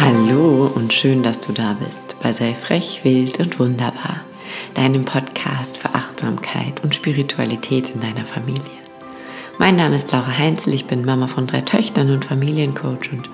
Hallo 0.00 0.70
und 0.74 0.92
schön, 0.92 1.22
dass 1.22 1.40
du 1.40 1.52
da 1.52 1.74
bist 1.74 2.16
bei 2.22 2.32
Sei 2.32 2.54
frech, 2.54 3.00
wild 3.02 3.38
und 3.40 3.58
wunderbar, 3.58 4.24
deinem 4.74 5.04
Podcast 5.04 5.76
für 5.76 5.94
Achtsamkeit 5.94 6.82
und 6.82 6.94
Spiritualität 6.94 7.90
in 7.90 8.00
deiner 8.00 8.24
Familie. 8.24 8.62
Mein 9.58 9.76
Name 9.76 9.96
ist 9.96 10.10
Laura 10.12 10.38
Heinzel, 10.38 10.74
ich 10.74 10.86
bin 10.86 11.04
Mama 11.04 11.26
von 11.26 11.46
drei 11.46 11.60
Töchtern 11.60 12.10
und 12.10 12.24
Familiencoach 12.24 13.12
und 13.12 13.28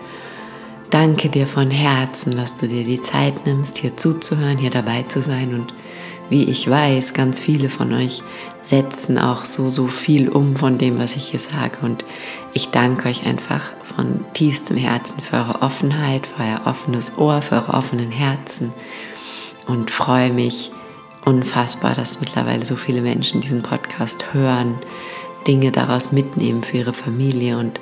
danke 0.90 1.28
dir 1.28 1.46
von 1.46 1.70
Herzen, 1.70 2.36
dass 2.36 2.56
du 2.56 2.66
dir 2.66 2.84
die 2.84 3.00
Zeit 3.00 3.46
nimmst, 3.46 3.78
hier 3.78 3.96
zuzuhören, 3.96 4.58
hier 4.58 4.70
dabei 4.70 5.04
zu 5.04 5.22
sein 5.22 5.54
und 5.54 5.72
wie 6.28 6.44
ich 6.44 6.68
weiß, 6.68 7.14
ganz 7.14 7.40
viele 7.40 7.68
von 7.70 7.92
euch 7.92 8.22
setzen 8.62 9.18
auch 9.18 9.44
so, 9.44 9.70
so 9.70 9.86
viel 9.86 10.28
um 10.28 10.56
von 10.56 10.78
dem, 10.78 10.98
was 10.98 11.14
ich 11.14 11.28
hier 11.28 11.40
sage. 11.40 11.78
Und 11.82 12.04
ich 12.52 12.70
danke 12.70 13.08
euch 13.08 13.24
einfach 13.24 13.72
von 13.82 14.24
tiefstem 14.34 14.76
Herzen 14.76 15.20
für 15.20 15.36
eure 15.36 15.62
Offenheit, 15.62 16.26
für 16.26 16.42
euer 16.42 16.60
offenes 16.64 17.16
Ohr, 17.16 17.42
für 17.42 17.56
eure 17.56 17.74
offenen 17.74 18.10
Herzen 18.10 18.72
und 19.66 19.90
freue 19.90 20.32
mich 20.32 20.70
unfassbar, 21.24 21.94
dass 21.94 22.20
mittlerweile 22.20 22.64
so 22.64 22.76
viele 22.76 23.00
Menschen 23.00 23.40
diesen 23.40 23.62
Podcast 23.62 24.32
hören, 24.32 24.76
Dinge 25.46 25.70
daraus 25.72 26.12
mitnehmen 26.12 26.62
für 26.62 26.78
ihre 26.78 26.92
Familie 26.92 27.58
und 27.58 27.80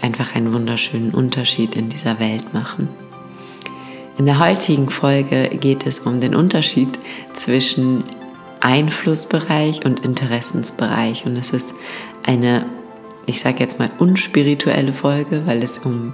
einfach 0.00 0.34
einen 0.34 0.52
wunderschönen 0.52 1.12
Unterschied 1.12 1.76
in 1.76 1.88
dieser 1.88 2.18
Welt 2.20 2.54
machen. 2.54 2.88
In 4.20 4.26
der 4.26 4.38
heutigen 4.38 4.90
Folge 4.90 5.48
geht 5.48 5.86
es 5.86 6.00
um 6.00 6.20
den 6.20 6.34
Unterschied 6.34 6.90
zwischen 7.32 8.04
Einflussbereich 8.60 9.86
und 9.86 10.04
Interessensbereich. 10.04 11.24
Und 11.24 11.38
es 11.38 11.54
ist 11.54 11.74
eine, 12.22 12.66
ich 13.24 13.40
sage 13.40 13.60
jetzt 13.60 13.78
mal, 13.78 13.90
unspirituelle 13.98 14.92
Folge, 14.92 15.46
weil 15.46 15.62
es 15.62 15.78
um 15.78 16.12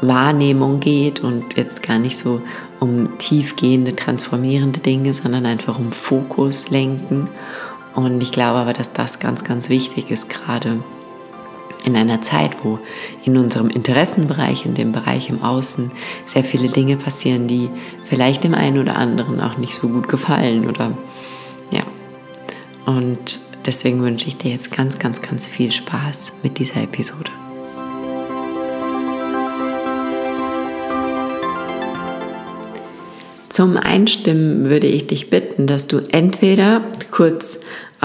Wahrnehmung 0.00 0.80
geht 0.80 1.20
und 1.20 1.58
jetzt 1.58 1.82
gar 1.82 1.98
nicht 1.98 2.16
so 2.16 2.40
um 2.80 3.18
tiefgehende, 3.18 3.94
transformierende 3.94 4.80
Dinge, 4.80 5.12
sondern 5.12 5.44
einfach 5.44 5.78
um 5.78 5.92
Fokus 5.92 6.70
lenken. 6.70 7.28
Und 7.94 8.22
ich 8.22 8.32
glaube 8.32 8.60
aber, 8.60 8.72
dass 8.72 8.94
das 8.94 9.18
ganz, 9.18 9.44
ganz 9.44 9.68
wichtig 9.68 10.10
ist, 10.10 10.30
gerade 10.30 10.82
in 11.86 11.96
einer 11.96 12.20
Zeit, 12.20 12.50
wo 12.64 12.80
in 13.24 13.38
unserem 13.38 13.70
Interessenbereich, 13.70 14.66
in 14.66 14.74
dem 14.74 14.90
Bereich 14.92 15.30
im 15.30 15.40
Außen, 15.40 15.92
sehr 16.26 16.42
viele 16.44 16.68
Dinge 16.68 16.96
passieren, 16.96 17.46
die 17.46 17.70
vielleicht 18.04 18.44
dem 18.44 18.54
einen 18.54 18.78
oder 18.78 18.96
anderen 18.96 19.40
auch 19.40 19.56
nicht 19.56 19.72
so 19.72 19.88
gut 19.88 20.08
gefallen 20.08 20.68
oder 20.68 20.92
ja. 21.70 21.84
Und 22.86 23.38
deswegen 23.64 24.02
wünsche 24.02 24.26
ich 24.26 24.36
dir 24.36 24.50
jetzt 24.50 24.76
ganz, 24.76 24.98
ganz, 24.98 25.22
ganz 25.22 25.46
viel 25.46 25.70
Spaß 25.70 26.32
mit 26.42 26.58
dieser 26.58 26.82
Episode. 26.82 27.30
Zum 33.48 33.76
Einstimmen 33.76 34.68
würde 34.68 34.88
ich 34.88 35.06
dich 35.06 35.30
bitten, 35.30 35.66
dass 35.66 35.86
du 35.86 36.00
entweder 36.10 36.82
kurz 37.10 37.60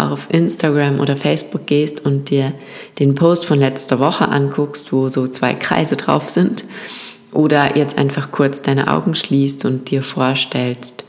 auf 0.10 0.28
Instagram 0.32 1.00
oder 1.00 1.16
Facebook 1.16 1.68
gehst 1.68 2.06
und 2.06 2.30
dir 2.30 2.54
den 3.00 3.16
Post 3.16 3.46
von 3.46 3.60
letzter 3.60 4.00
Woche 4.00 4.28
anguckst, 4.28 4.92
wo 4.92 5.10
so 5.10 5.28
zwei 5.28 5.54
Kreise 5.54 5.96
drauf 5.96 6.30
sind, 6.30 6.64
oder 7.32 7.78
jetzt 7.78 7.98
einfach 7.98 8.32
kurz 8.32 8.62
deine 8.62 8.90
Augen 8.90 9.16
schließt 9.16 9.66
und 9.66 9.90
dir 9.90 10.04
vorstellst, 10.04 11.06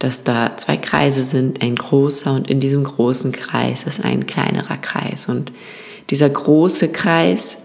dass 0.00 0.24
da 0.24 0.56
zwei 0.56 0.76
Kreise 0.76 1.22
sind, 1.22 1.62
ein 1.62 1.76
großer 1.76 2.32
und 2.34 2.50
in 2.50 2.58
diesem 2.58 2.84
großen 2.84 3.32
Kreis 3.32 3.84
ist 3.84 4.04
ein 4.04 4.26
kleinerer 4.26 4.78
Kreis. 4.78 5.28
Und 5.28 5.52
dieser 6.08 6.28
große 6.28 6.90
Kreis 6.90 7.64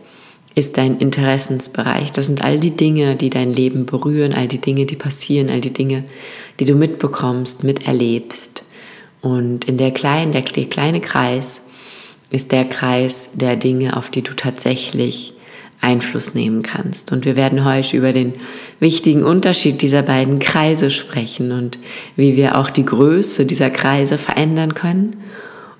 ist 0.53 0.77
dein 0.77 0.99
Interessensbereich. 0.99 2.11
Das 2.11 2.27
sind 2.27 2.43
all 2.43 2.59
die 2.59 2.75
Dinge, 2.75 3.15
die 3.15 3.29
dein 3.29 3.51
Leben 3.51 3.85
berühren, 3.85 4.33
all 4.33 4.47
die 4.47 4.61
Dinge, 4.61 4.85
die 4.85 4.95
passieren, 4.97 5.49
all 5.49 5.61
die 5.61 5.73
Dinge, 5.73 6.03
die 6.59 6.65
du 6.65 6.75
mitbekommst, 6.75 7.63
miterlebst. 7.63 8.64
Und 9.25 9.65
in 9.65 9.77
der 9.77 9.89
kleinen, 9.89 10.33
der, 10.33 10.43
kleine 10.43 11.01
Kreis 11.01 11.63
ist 12.29 12.51
der 12.51 12.63
Kreis 12.63 13.31
der 13.33 13.55
Dinge, 13.55 13.97
auf 13.97 14.11
die 14.11 14.21
du 14.21 14.35
tatsächlich 14.35 15.33
Einfluss 15.81 16.35
nehmen 16.35 16.61
kannst. 16.61 17.11
Und 17.11 17.25
wir 17.25 17.35
werden 17.35 17.65
heute 17.65 17.97
über 17.97 18.13
den 18.13 18.35
wichtigen 18.79 19.23
Unterschied 19.23 19.81
dieser 19.81 20.03
beiden 20.03 20.37
Kreise 20.37 20.91
sprechen 20.91 21.51
und 21.51 21.79
wie 22.15 22.35
wir 22.35 22.55
auch 22.59 22.69
die 22.69 22.85
Größe 22.85 23.47
dieser 23.47 23.71
Kreise 23.71 24.19
verändern 24.19 24.75
können 24.75 25.15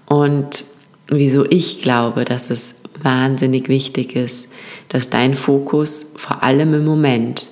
und 0.07 0.63
wieso 1.07 1.45
ich 1.45 1.84
glaube, 1.84 2.25
dass 2.25 2.50
es 2.50 2.81
wahnsinnig 3.00 3.69
wichtig 3.69 4.16
ist, 4.16 4.50
dass 4.89 5.11
dein 5.11 5.35
Fokus 5.35 6.13
vor 6.16 6.41
allem 6.41 6.73
im 6.73 6.85
Moment 6.85 7.51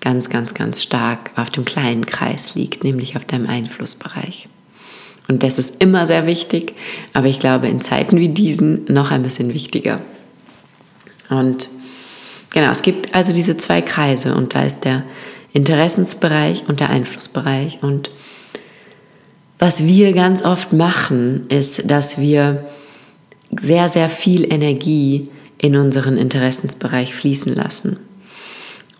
ganz, 0.00 0.30
ganz, 0.30 0.54
ganz 0.54 0.84
stark 0.84 1.32
auf 1.34 1.50
dem 1.50 1.64
kleinen 1.64 2.06
Kreis 2.06 2.54
liegt, 2.54 2.84
nämlich 2.84 3.16
auf 3.16 3.24
deinem 3.24 3.48
Einflussbereich. 3.48 4.48
Und 5.32 5.42
das 5.42 5.58
ist 5.58 5.82
immer 5.82 6.06
sehr 6.06 6.26
wichtig, 6.26 6.74
aber 7.14 7.26
ich 7.26 7.38
glaube 7.38 7.66
in 7.66 7.80
Zeiten 7.80 8.18
wie 8.18 8.28
diesen 8.28 8.84
noch 8.88 9.10
ein 9.10 9.22
bisschen 9.22 9.54
wichtiger. 9.54 9.98
Und 11.30 11.70
genau, 12.52 12.70
es 12.70 12.82
gibt 12.82 13.14
also 13.14 13.32
diese 13.32 13.56
zwei 13.56 13.80
Kreise 13.80 14.34
und 14.34 14.54
da 14.54 14.62
ist 14.62 14.84
der 14.84 15.04
Interessensbereich 15.54 16.64
und 16.68 16.80
der 16.80 16.90
Einflussbereich. 16.90 17.78
Und 17.82 18.10
was 19.58 19.86
wir 19.86 20.12
ganz 20.12 20.44
oft 20.44 20.74
machen, 20.74 21.46
ist, 21.48 21.90
dass 21.90 22.20
wir 22.20 22.66
sehr, 23.58 23.88
sehr 23.88 24.10
viel 24.10 24.52
Energie 24.52 25.30
in 25.56 25.76
unseren 25.76 26.18
Interessensbereich 26.18 27.14
fließen 27.14 27.54
lassen. 27.54 27.96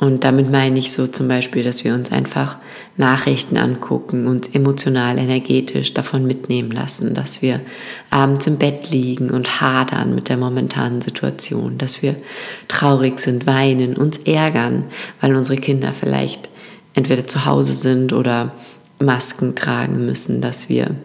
Und 0.02 0.24
damit 0.24 0.50
meine 0.50 0.80
ich 0.80 0.90
so 0.90 1.06
zum 1.06 1.28
Beispiel, 1.28 1.62
dass 1.62 1.84
wir 1.84 1.94
uns 1.94 2.10
einfach 2.10 2.56
Nachrichten 2.96 3.56
angucken, 3.56 4.26
uns 4.26 4.48
emotional, 4.48 5.16
energetisch 5.16 5.94
davon 5.94 6.26
mitnehmen 6.26 6.72
lassen, 6.72 7.14
dass 7.14 7.40
wir 7.40 7.60
abends 8.10 8.48
im 8.48 8.58
Bett 8.58 8.90
liegen 8.90 9.30
und 9.30 9.60
hadern 9.60 10.12
mit 10.12 10.28
der 10.28 10.38
momentanen 10.38 11.02
Situation, 11.02 11.78
dass 11.78 12.02
wir 12.02 12.16
traurig 12.66 13.20
sind, 13.20 13.46
weinen, 13.46 13.96
uns 13.96 14.18
ärgern, 14.18 14.86
weil 15.20 15.36
unsere 15.36 15.60
Kinder 15.60 15.92
vielleicht 15.92 16.48
entweder 16.94 17.28
zu 17.28 17.44
Hause 17.44 17.72
sind 17.72 18.12
oder 18.12 18.56
Masken 18.98 19.54
tragen 19.54 20.04
müssen, 20.04 20.40
dass 20.40 20.68
wir 20.68 20.96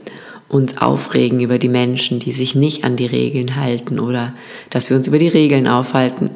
uns 0.49 0.77
aufregen 0.77 1.41
über 1.41 1.59
die 1.59 1.67
Menschen, 1.67 2.19
die 2.19 2.31
sich 2.31 2.55
nicht 2.55 2.83
an 2.85 2.95
die 2.95 3.05
Regeln 3.05 3.57
halten 3.57 3.99
oder 3.99 4.33
dass 4.69 4.89
wir 4.89 4.95
uns 4.95 5.07
über 5.07 5.19
die 5.19 5.27
Regeln 5.27 5.67
aufhalten, 5.67 6.29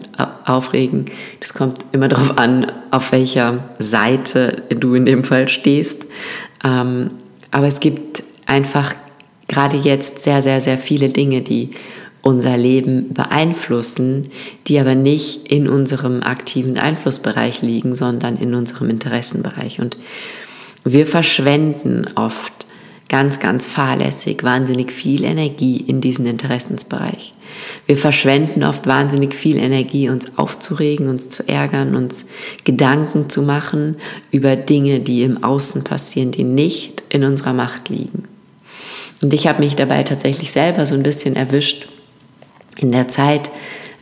aufregen. 0.46 1.06
Das 1.40 1.54
kommt 1.54 1.80
immer 1.92 2.08
darauf 2.10 2.38
an, 2.38 2.72
auf 2.92 3.12
welcher 3.12 3.70
Seite 3.80 4.64
du 4.70 4.96
in 4.96 5.06
dem 5.06 5.24
Fall 5.24 5.48
stehst. 5.48 6.06
Ähm, 6.64 7.12
aber 7.52 7.68
es 7.68 7.80
gibt 7.80 8.24
einfach 8.46 8.94
gerade 9.48 9.78
jetzt 9.78 10.20
sehr, 10.20 10.42
sehr, 10.42 10.62
sehr 10.62 10.78
viele 10.78 11.10
Dinge, 11.10 11.42
die 11.42 11.72
unser 12.22 12.56
Leben 12.56 13.14
beeinflussen, 13.14 14.30
die 14.68 14.80
aber 14.80 14.96
nicht 14.96 15.52
in 15.52 15.68
unserem 15.68 16.22
aktiven 16.22 16.78
Einflussbereich 16.78 17.62
liegen, 17.62 17.96
sondern 17.96 18.38
in 18.38 18.54
unserem 18.54 18.90
Interessenbereich. 18.90 19.82
Und 19.82 19.98
wir 20.84 21.08
verschwenden 21.08 22.06
oft 22.16 22.61
ganz, 23.12 23.42
ganz 23.42 23.66
fahrlässig, 23.66 24.42
wahnsinnig 24.42 24.94
viel 24.94 25.26
Energie 25.26 25.84
in 25.86 26.00
diesen 26.00 26.26
Interessensbereich. 26.26 27.34
Wir 27.86 27.98
verschwenden 27.98 28.64
oft 28.64 28.88
wahnsinnig 28.88 29.36
viel 29.36 29.58
Energie, 29.58 30.08
uns 30.08 30.38
aufzuregen, 30.38 31.10
uns 31.10 31.30
zu 31.30 31.46
ärgern, 31.46 31.94
uns 31.98 32.28
Gedanken 32.64 33.30
zu 33.30 33.42
machen 33.42 33.98
über 34.32 34.56
Dinge, 34.56 35.02
die 35.02 35.24
im 35.24 35.44
Außen 35.44 35.84
passieren, 35.84 36.32
die 36.32 36.46
nicht 36.46 37.04
in 37.10 37.26
unserer 37.26 37.52
Macht 37.52 37.90
liegen. 37.90 38.30
Und 39.22 39.34
ich 39.34 39.46
habe 39.46 39.62
mich 39.62 39.76
dabei 39.76 40.04
tatsächlich 40.04 40.54
selber 40.54 40.86
so 40.86 40.96
ein 40.96 41.04
bisschen 41.04 41.36
erwischt 41.36 41.90
in 42.78 42.94
der 42.94 43.10
Zeit. 43.10 43.52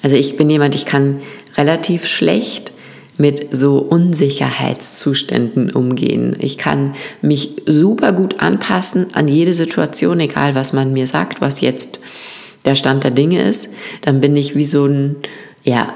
Also 0.04 0.18
ich 0.18 0.38
bin 0.38 0.52
jemand, 0.52 0.76
ich 0.76 0.86
kann 0.86 1.22
relativ 1.58 2.06
schlecht 2.06 2.74
mit 3.20 3.54
so 3.54 3.80
Unsicherheitszuständen 3.80 5.72
umgehen. 5.72 6.38
Ich 6.40 6.58
kann 6.58 6.96
mich 7.22 7.58
super 7.66 8.14
gut 8.14 8.40
anpassen 8.40 9.14
an 9.14 9.28
jede 9.28 9.54
Situation, 9.54 10.22
egal 10.22 10.56
was 10.56 10.72
man 10.72 10.94
mir 10.94 11.06
sagt, 11.06 11.42
was 11.42 11.60
jetzt 11.60 12.00
der 12.64 12.76
Stand 12.76 13.04
der 13.04 13.12
Dinge 13.12 13.44
ist. 13.44 13.72
Dann 14.02 14.22
bin 14.22 14.38
ich 14.38 14.56
wie 14.56 14.64
so 14.64 14.86
ein, 14.86 15.18
ja, 15.66 15.94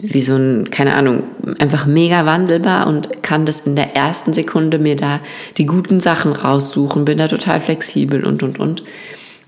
wie 0.00 0.22
so 0.22 0.36
ein, 0.36 0.70
keine 0.70 0.94
Ahnung, 0.94 1.24
einfach 1.58 1.84
mega 1.84 2.26
wandelbar 2.26 2.86
und 2.86 3.24
kann 3.24 3.44
das 3.44 3.62
in 3.62 3.74
der 3.74 3.96
ersten 3.96 4.32
Sekunde 4.32 4.78
mir 4.78 4.94
da 4.94 5.18
die 5.58 5.66
guten 5.66 5.98
Sachen 5.98 6.32
raussuchen, 6.32 7.04
bin 7.04 7.18
da 7.18 7.26
total 7.26 7.60
flexibel 7.60 8.24
und, 8.24 8.44
und, 8.44 8.60
und. 8.60 8.84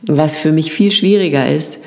Was 0.02 0.36
für 0.36 0.50
mich 0.50 0.72
viel 0.72 0.90
schwieriger 0.90 1.48
ist, 1.48 1.78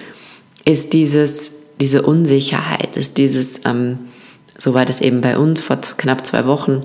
ist 0.64 0.94
dieses, 0.94 1.74
diese 1.82 2.04
Unsicherheit, 2.04 2.96
ist 2.96 3.18
dieses, 3.18 3.66
ähm, 3.66 4.07
so 4.58 4.74
war 4.74 4.86
das 4.86 5.02
eben 5.02 5.22
bei 5.22 5.38
uns 5.38 5.62
vor 5.62 5.80
knapp 5.98 6.26
zwei 6.26 6.46
Wochen, 6.46 6.84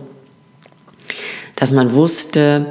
dass 1.56 1.72
man 1.72 1.94
wusste, 1.94 2.66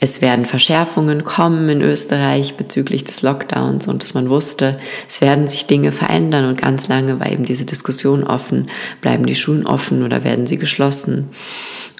es 0.00 0.22
werden 0.22 0.46
Verschärfungen 0.46 1.24
kommen 1.24 1.68
in 1.68 1.82
Österreich 1.82 2.54
bezüglich 2.56 3.02
des 3.02 3.22
Lockdowns 3.22 3.88
und 3.88 4.02
dass 4.02 4.14
man 4.14 4.28
wusste, 4.30 4.78
es 5.08 5.20
werden 5.20 5.48
sich 5.48 5.66
Dinge 5.66 5.90
verändern 5.90 6.48
und 6.48 6.60
ganz 6.60 6.86
lange 6.86 7.18
war 7.18 7.30
eben 7.30 7.44
diese 7.44 7.64
Diskussion 7.64 8.22
offen, 8.22 8.68
bleiben 9.00 9.26
die 9.26 9.34
Schulen 9.34 9.66
offen 9.66 10.04
oder 10.04 10.22
werden 10.22 10.46
sie 10.46 10.56
geschlossen. 10.56 11.30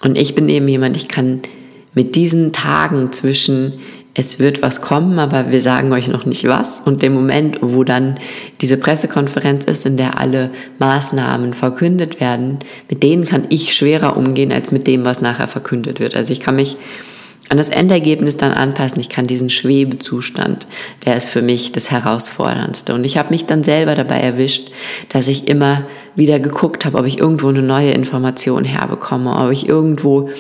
Und 0.01 0.17
ich 0.17 0.37
bin 0.37 0.49
eben 0.49 0.69
jemand, 0.69 0.97
ich 0.97 1.09
kann 1.09 1.41
mit 1.93 2.15
diesen 2.15 2.53
Tagen 2.53 3.13
zwischen 3.13 3.81
es 4.19 4.41
wird 4.41 4.63
was 4.63 4.83
kommen, 4.83 5.21
aber 5.21 5.53
wir 5.53 5.61
sagen 5.61 5.93
euch 5.93 6.09
noch 6.09 6.27
nicht 6.27 6.49
was. 6.49 6.81
Und 6.81 7.03
dem 7.03 7.15
Moment, 7.15 7.59
wo 7.61 7.85
dann 7.85 8.19
diese 8.61 8.77
Pressekonferenz 8.77 9.65
ist, 9.65 9.87
in 9.87 9.97
der 9.97 10.19
alle 10.19 10.51
Maßnahmen 10.81 11.55
verkündet 11.55 12.21
werden, 12.21 12.59
mit 12.91 13.05
denen 13.05 13.27
kann 13.27 13.47
ich 13.49 13.77
schwerer 13.77 14.17
umgehen 14.17 14.53
als 14.53 14.73
mit 14.73 14.89
dem, 14.89 15.05
was 15.05 15.21
nachher 15.21 15.47
verkündet 15.47 16.01
wird. 16.01 16.17
Also 16.17 16.33
ich 16.33 16.41
kann 16.41 16.57
mich 16.57 16.77
an 17.49 17.59
das 17.59 17.69
Endergebnis 17.69 18.37
dann 18.37 18.51
anpassen. 18.51 18.99
Ich 18.99 19.09
kann 19.09 19.29
diesen 19.29 19.51
Schwebezustand, 19.51 20.67
der 21.07 21.17
ist 21.17 21.29
für 21.29 21.41
mich 21.41 21.71
das 21.71 21.93
Herausforderndste. 21.93 22.95
Und 22.95 23.05
ich 23.05 23.19
habe 23.19 23.31
mich 23.31 23.47
dann 23.47 23.63
selber 23.63 23.95
dabei 23.95 24.19
erwischt, 24.19 24.73
dass 25.11 25.29
ich 25.29 25.47
immer 25.47 25.85
wieder 26.17 26.41
geguckt 26.41 26.85
habe, 26.85 26.99
ob 26.99 27.07
ich 27.07 27.19
irgendwo 27.19 27.47
eine 27.51 27.63
neue 27.63 27.93
Information 27.93 28.65
herbekomme, 28.65 29.37
ob 29.37 29.53
ich 29.53 29.69
irgendwo 29.69 30.31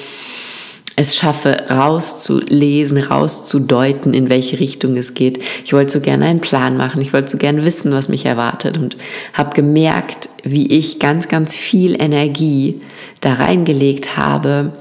es 0.98 1.14
schaffe, 1.14 1.66
rauszulesen, 1.70 2.98
rauszudeuten, 2.98 4.14
in 4.14 4.28
welche 4.30 4.58
Richtung 4.58 4.96
es 4.96 5.14
geht. 5.14 5.40
Ich 5.64 5.72
wollte 5.72 5.92
so 5.92 6.00
gerne 6.00 6.26
einen 6.26 6.40
Plan 6.40 6.76
machen, 6.76 7.00
ich 7.00 7.12
wollte 7.12 7.30
so 7.30 7.38
gerne 7.38 7.64
wissen, 7.64 7.92
was 7.92 8.08
mich 8.08 8.26
erwartet 8.26 8.78
und 8.78 8.96
habe 9.32 9.54
gemerkt, 9.54 10.28
wie 10.42 10.66
ich 10.66 10.98
ganz, 10.98 11.28
ganz 11.28 11.54
viel 11.54 11.94
Energie 12.02 12.80
da 13.20 13.34
reingelegt 13.34 14.16
habe, 14.16 14.72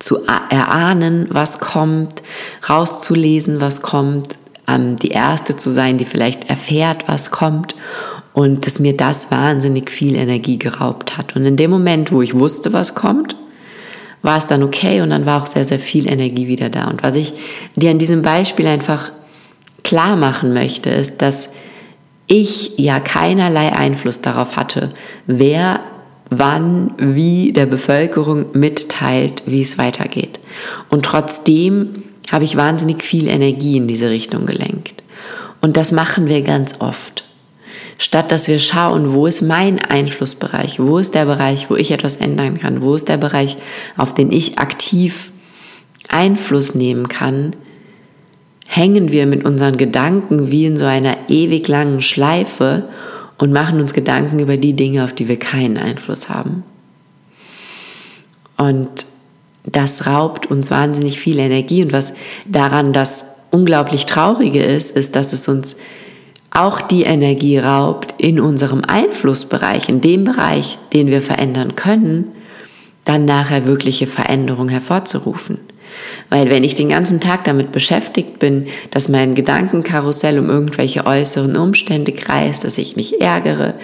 zu 0.00 0.26
erahnen, 0.26 1.28
was 1.30 1.60
kommt, 1.60 2.22
rauszulesen, 2.68 3.60
was 3.60 3.82
kommt, 3.82 4.38
ähm, 4.66 4.96
die 4.96 5.10
Erste 5.10 5.56
zu 5.56 5.70
sein, 5.70 5.98
die 5.98 6.04
vielleicht 6.04 6.50
erfährt, 6.50 7.06
was 7.06 7.30
kommt 7.30 7.76
und 8.32 8.66
dass 8.66 8.80
mir 8.80 8.96
das 8.96 9.30
wahnsinnig 9.30 9.88
viel 9.88 10.16
Energie 10.16 10.58
geraubt 10.58 11.16
hat. 11.16 11.36
Und 11.36 11.44
in 11.44 11.56
dem 11.56 11.70
Moment, 11.70 12.10
wo 12.10 12.22
ich 12.22 12.34
wusste, 12.34 12.72
was 12.72 12.96
kommt, 12.96 13.36
war 14.22 14.36
es 14.36 14.46
dann 14.46 14.62
okay 14.62 15.00
und 15.00 15.10
dann 15.10 15.26
war 15.26 15.42
auch 15.42 15.46
sehr, 15.46 15.64
sehr 15.64 15.78
viel 15.78 16.08
Energie 16.08 16.46
wieder 16.46 16.68
da. 16.68 16.88
Und 16.88 17.02
was 17.02 17.14
ich 17.14 17.32
dir 17.76 17.90
an 17.90 17.98
diesem 17.98 18.22
Beispiel 18.22 18.66
einfach 18.66 19.12
klar 19.82 20.16
machen 20.16 20.52
möchte, 20.52 20.90
ist, 20.90 21.22
dass 21.22 21.50
ich 22.26 22.72
ja 22.76 23.00
keinerlei 23.00 23.72
Einfluss 23.72 24.20
darauf 24.20 24.56
hatte, 24.56 24.90
wer 25.26 25.80
wann, 26.30 26.92
wie 26.96 27.52
der 27.52 27.66
Bevölkerung 27.66 28.46
mitteilt, 28.52 29.42
wie 29.46 29.62
es 29.62 29.78
weitergeht. 29.78 30.38
Und 30.88 31.04
trotzdem 31.04 32.04
habe 32.30 32.44
ich 32.44 32.56
wahnsinnig 32.56 33.02
viel 33.02 33.26
Energie 33.26 33.76
in 33.76 33.88
diese 33.88 34.10
Richtung 34.10 34.46
gelenkt. 34.46 35.02
Und 35.60 35.76
das 35.76 35.90
machen 35.90 36.26
wir 36.26 36.42
ganz 36.42 36.80
oft. 36.80 37.24
Statt 38.00 38.32
dass 38.32 38.48
wir 38.48 38.60
schauen, 38.60 39.12
wo 39.12 39.26
ist 39.26 39.42
mein 39.42 39.78
Einflussbereich, 39.78 40.80
wo 40.80 40.96
ist 40.96 41.14
der 41.14 41.26
Bereich, 41.26 41.68
wo 41.68 41.76
ich 41.76 41.90
etwas 41.90 42.16
ändern 42.16 42.58
kann, 42.58 42.80
wo 42.80 42.94
ist 42.94 43.10
der 43.10 43.18
Bereich, 43.18 43.58
auf 43.98 44.14
den 44.14 44.32
ich 44.32 44.58
aktiv 44.58 45.30
Einfluss 46.08 46.74
nehmen 46.74 47.08
kann, 47.08 47.54
hängen 48.66 49.12
wir 49.12 49.26
mit 49.26 49.44
unseren 49.44 49.76
Gedanken 49.76 50.50
wie 50.50 50.64
in 50.64 50.78
so 50.78 50.86
einer 50.86 51.14
ewig 51.28 51.68
langen 51.68 52.00
Schleife 52.00 52.84
und 53.36 53.52
machen 53.52 53.82
uns 53.82 53.92
Gedanken 53.92 54.38
über 54.38 54.56
die 54.56 54.72
Dinge, 54.72 55.04
auf 55.04 55.12
die 55.12 55.28
wir 55.28 55.38
keinen 55.38 55.76
Einfluss 55.76 56.30
haben. 56.30 56.62
Und 58.56 59.04
das 59.64 60.06
raubt 60.06 60.46
uns 60.46 60.70
wahnsinnig 60.70 61.20
viel 61.20 61.38
Energie. 61.38 61.82
Und 61.82 61.92
was 61.92 62.14
daran 62.46 62.94
das 62.94 63.26
unglaublich 63.50 64.06
Traurige 64.06 64.62
ist, 64.64 64.96
ist, 64.96 65.14
dass 65.14 65.34
es 65.34 65.48
uns 65.48 65.76
auch 66.50 66.80
die 66.80 67.02
Energie 67.02 67.58
raubt 67.58 68.14
in 68.18 68.40
unserem 68.40 68.82
Einflussbereich, 68.84 69.88
in 69.88 70.00
dem 70.00 70.24
Bereich, 70.24 70.78
den 70.92 71.06
wir 71.08 71.22
verändern 71.22 71.76
können, 71.76 72.32
dann 73.04 73.24
nachher 73.24 73.66
wirkliche 73.66 74.06
Veränderung 74.06 74.68
hervorzurufen. 74.68 75.58
Weil 76.28 76.50
wenn 76.50 76.64
ich 76.64 76.74
den 76.74 76.88
ganzen 76.88 77.20
Tag 77.20 77.44
damit 77.44 77.72
beschäftigt 77.72 78.38
bin, 78.38 78.66
dass 78.90 79.08
mein 79.08 79.34
Gedankenkarussell 79.34 80.38
um 80.38 80.48
irgendwelche 80.48 81.06
äußeren 81.06 81.56
Umstände 81.56 82.12
kreist, 82.12 82.64
dass 82.64 82.78
ich 82.78 82.96
mich 82.96 83.20
ärgere, 83.20 83.74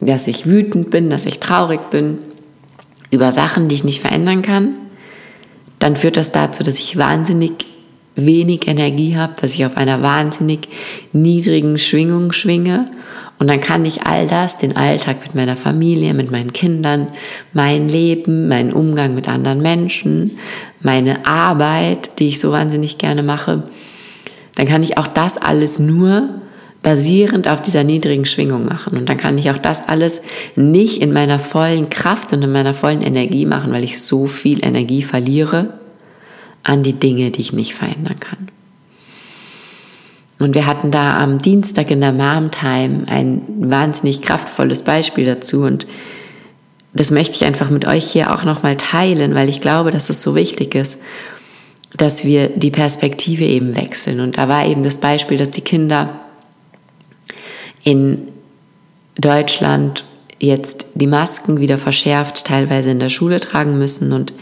dass 0.00 0.26
ich 0.26 0.46
wütend 0.46 0.90
bin, 0.90 1.10
dass 1.10 1.26
ich 1.26 1.40
traurig 1.40 1.90
bin 1.90 2.18
über 3.10 3.30
Sachen, 3.32 3.68
die 3.68 3.74
ich 3.74 3.84
nicht 3.84 4.00
verändern 4.00 4.42
kann, 4.42 4.74
dann 5.78 5.96
führt 5.96 6.16
das 6.16 6.32
dazu, 6.32 6.62
dass 6.62 6.78
ich 6.78 6.96
wahnsinnig 6.96 7.52
wenig 8.14 8.68
Energie 8.68 9.16
habe, 9.16 9.34
dass 9.40 9.54
ich 9.54 9.64
auf 9.64 9.76
einer 9.76 10.02
wahnsinnig 10.02 10.68
niedrigen 11.12 11.78
Schwingung 11.78 12.32
schwinge 12.32 12.88
und 13.42 13.48
dann 13.48 13.60
kann 13.60 13.84
ich 13.84 14.04
all 14.04 14.28
das, 14.28 14.58
den 14.58 14.76
Alltag 14.76 15.16
mit 15.24 15.34
meiner 15.34 15.56
Familie, 15.56 16.14
mit 16.14 16.30
meinen 16.30 16.52
Kindern, 16.52 17.08
mein 17.52 17.88
Leben, 17.88 18.46
meinen 18.46 18.72
Umgang 18.72 19.16
mit 19.16 19.28
anderen 19.28 19.60
Menschen, 19.60 20.38
meine 20.80 21.26
Arbeit, 21.26 22.20
die 22.20 22.28
ich 22.28 22.38
so 22.38 22.52
wahnsinnig 22.52 22.98
gerne 22.98 23.24
mache, 23.24 23.64
dann 24.54 24.66
kann 24.68 24.84
ich 24.84 24.96
auch 24.96 25.08
das 25.08 25.38
alles 25.38 25.80
nur 25.80 26.28
basierend 26.84 27.48
auf 27.48 27.60
dieser 27.60 27.82
niedrigen 27.82 28.26
Schwingung 28.26 28.64
machen. 28.64 28.96
Und 28.96 29.08
dann 29.08 29.16
kann 29.16 29.36
ich 29.36 29.50
auch 29.50 29.58
das 29.58 29.88
alles 29.88 30.22
nicht 30.54 31.02
in 31.02 31.12
meiner 31.12 31.40
vollen 31.40 31.90
Kraft 31.90 32.32
und 32.32 32.42
in 32.42 32.52
meiner 32.52 32.74
vollen 32.74 33.02
Energie 33.02 33.44
machen, 33.44 33.72
weil 33.72 33.82
ich 33.82 34.00
so 34.00 34.28
viel 34.28 34.64
Energie 34.64 35.02
verliere 35.02 35.81
an 36.62 36.82
die 36.82 36.94
Dinge, 36.94 37.30
die 37.30 37.40
ich 37.40 37.52
nicht 37.52 37.74
verändern 37.74 38.20
kann. 38.20 38.48
Und 40.38 40.54
wir 40.54 40.66
hatten 40.66 40.90
da 40.90 41.18
am 41.18 41.38
Dienstag 41.38 41.90
in 41.90 42.00
der 42.00 42.12
Mom 42.12 42.50
Time 42.50 43.04
ein 43.06 43.42
wahnsinnig 43.58 44.22
kraftvolles 44.22 44.82
Beispiel 44.82 45.24
dazu 45.24 45.62
und 45.62 45.86
das 46.94 47.10
möchte 47.10 47.36
ich 47.36 47.44
einfach 47.44 47.70
mit 47.70 47.86
euch 47.86 48.04
hier 48.04 48.34
auch 48.34 48.44
nochmal 48.44 48.76
teilen, 48.76 49.34
weil 49.34 49.48
ich 49.48 49.60
glaube, 49.60 49.90
dass 49.90 50.10
es 50.10 50.22
so 50.22 50.34
wichtig 50.34 50.74
ist, 50.74 51.00
dass 51.96 52.24
wir 52.24 52.48
die 52.48 52.70
Perspektive 52.70 53.44
eben 53.44 53.76
wechseln. 53.76 54.20
Und 54.20 54.36
da 54.36 54.48
war 54.48 54.66
eben 54.66 54.82
das 54.82 54.98
Beispiel, 54.98 55.38
dass 55.38 55.50
die 55.50 55.62
Kinder 55.62 56.20
in 57.82 58.28
Deutschland 59.16 60.04
jetzt 60.38 60.86
die 60.94 61.06
Masken 61.06 61.60
wieder 61.60 61.78
verschärft, 61.78 62.44
teilweise 62.44 62.90
in 62.90 63.00
der 63.00 63.10
Schule 63.10 63.40
tragen 63.40 63.78
müssen. 63.78 64.12
Und 64.12 64.32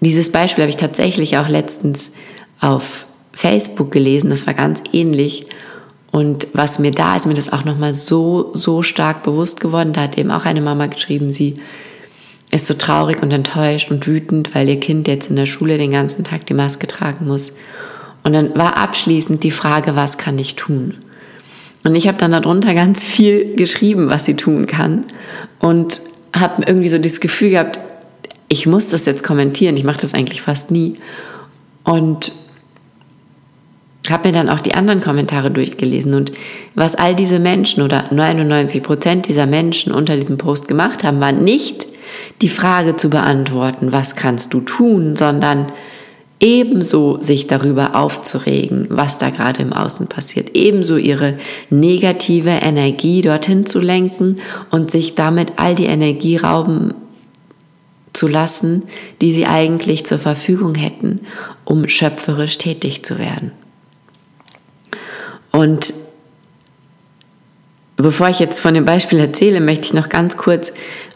dieses 0.00 0.32
Beispiel 0.32 0.62
habe 0.62 0.70
ich 0.70 0.76
tatsächlich 0.76 1.38
auch 1.38 1.48
letztens 1.48 2.12
auf 2.60 3.06
Facebook 3.32 3.90
gelesen, 3.90 4.30
das 4.30 4.46
war 4.46 4.54
ganz 4.54 4.82
ähnlich. 4.92 5.46
Und 6.10 6.46
was 6.52 6.78
mir 6.78 6.92
da 6.92 7.16
ist, 7.16 7.26
mir 7.26 7.34
das 7.34 7.52
auch 7.52 7.64
nochmal 7.64 7.92
so, 7.92 8.50
so 8.54 8.82
stark 8.82 9.24
bewusst 9.24 9.60
geworden. 9.60 9.92
Da 9.92 10.02
hat 10.02 10.16
eben 10.16 10.30
auch 10.30 10.44
eine 10.44 10.60
Mama 10.60 10.86
geschrieben, 10.86 11.32
sie 11.32 11.56
ist 12.52 12.66
so 12.66 12.74
traurig 12.74 13.20
und 13.20 13.32
enttäuscht 13.32 13.90
und 13.90 14.06
wütend, 14.06 14.54
weil 14.54 14.68
ihr 14.68 14.78
Kind 14.78 15.08
jetzt 15.08 15.28
in 15.28 15.36
der 15.36 15.46
Schule 15.46 15.76
den 15.76 15.90
ganzen 15.90 16.22
Tag 16.22 16.46
die 16.46 16.54
Maske 16.54 16.86
tragen 16.86 17.26
muss. 17.26 17.52
Und 18.22 18.32
dann 18.32 18.54
war 18.56 18.78
abschließend 18.78 19.42
die 19.42 19.50
Frage, 19.50 19.96
was 19.96 20.16
kann 20.16 20.38
ich 20.38 20.54
tun? 20.54 20.94
Und 21.82 21.96
ich 21.96 22.06
habe 22.06 22.16
dann 22.16 22.30
darunter 22.30 22.74
ganz 22.74 23.04
viel 23.04 23.56
geschrieben, 23.56 24.08
was 24.08 24.24
sie 24.24 24.36
tun 24.36 24.66
kann. 24.66 25.04
Und 25.58 26.00
habe 26.32 26.62
irgendwie 26.66 26.88
so 26.88 26.98
das 26.98 27.20
Gefühl 27.20 27.50
gehabt, 27.50 27.78
ich 28.54 28.66
muss 28.66 28.86
das 28.86 29.04
jetzt 29.04 29.24
kommentieren. 29.24 29.76
Ich 29.76 29.82
mache 29.82 30.00
das 30.00 30.14
eigentlich 30.14 30.40
fast 30.40 30.70
nie. 30.70 30.94
Und 31.82 32.30
habe 34.08 34.28
mir 34.28 34.32
dann 34.32 34.48
auch 34.48 34.60
die 34.60 34.74
anderen 34.74 35.00
Kommentare 35.00 35.50
durchgelesen 35.50 36.14
und 36.14 36.30
was 36.74 36.94
all 36.94 37.16
diese 37.16 37.38
Menschen 37.38 37.82
oder 37.82 38.04
99 38.12 38.82
Prozent 38.82 39.28
dieser 39.28 39.46
Menschen 39.46 39.92
unter 39.92 40.14
diesem 40.14 40.38
Post 40.38 40.68
gemacht 40.68 41.02
haben, 41.04 41.20
war 41.20 41.32
nicht 41.32 41.86
die 42.42 42.48
Frage 42.48 42.96
zu 42.96 43.08
beantworten, 43.10 43.92
was 43.92 44.14
kannst 44.14 44.52
du 44.54 44.60
tun, 44.60 45.16
sondern 45.16 45.72
ebenso 46.38 47.18
sich 47.22 47.46
darüber 47.46 47.96
aufzuregen, 47.96 48.88
was 48.90 49.18
da 49.18 49.30
gerade 49.30 49.62
im 49.62 49.72
Außen 49.72 50.06
passiert, 50.06 50.54
ebenso 50.54 50.96
ihre 50.96 51.38
negative 51.70 52.50
Energie 52.50 53.22
dorthin 53.22 53.64
zu 53.64 53.80
lenken 53.80 54.36
und 54.70 54.90
sich 54.90 55.14
damit 55.14 55.54
all 55.56 55.74
die 55.74 55.86
Energie 55.86 56.36
rauben 56.36 56.92
zu 58.14 58.28
lassen, 58.28 58.84
die 59.20 59.32
sie 59.32 59.46
eigentlich 59.46 60.06
zur 60.06 60.18
Verfügung 60.18 60.74
hätten, 60.74 61.20
um 61.64 61.88
schöpferisch 61.88 62.56
tätig 62.58 63.04
zu 63.04 63.18
werden. 63.18 63.52
Und 65.52 65.92
bevor 67.96 68.28
ich 68.28 68.38
jetzt 68.38 68.60
von 68.60 68.74
dem 68.74 68.84
Beispiel 68.84 69.18
erzähle, 69.18 69.60
möchte 69.60 69.84
ich 69.84 69.94
noch 69.94 70.08
ganz 70.08 70.36
kurz 70.36 70.72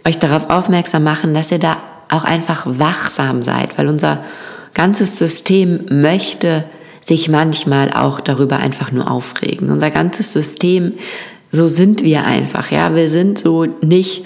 euch 0.07 0.19
darauf 0.19 0.50
aufmerksam 0.50 1.05
machen, 1.05 1.35
dass 1.35 1.50
ihr 1.50 1.59
da 1.59 1.78
auch 2.11 2.25
einfach 2.25 2.64
wachsam 2.67 3.43
seid, 3.43 3.78
weil 3.78 3.88
unser 3.88 4.25
ganzes 4.75 5.19
System 5.19 5.87
möchte 5.90 6.64
sich 7.02 7.28
manchmal 7.28 7.93
auch 7.93 8.21
darüber 8.21 8.59
einfach 8.59 8.93
nur 8.93 9.11
aufregen. 9.11 9.71
Unser 9.71 9.90
ganzes 9.90 10.33
System, 10.33 10.95
so 11.50 11.67
sind 11.67 12.02
wir 12.02 12.25
einfach, 12.25 12.71
ja, 12.71 12.95
wir 12.95 13.09
sind 13.09 13.38
so 13.38 13.64
nicht 13.64 14.25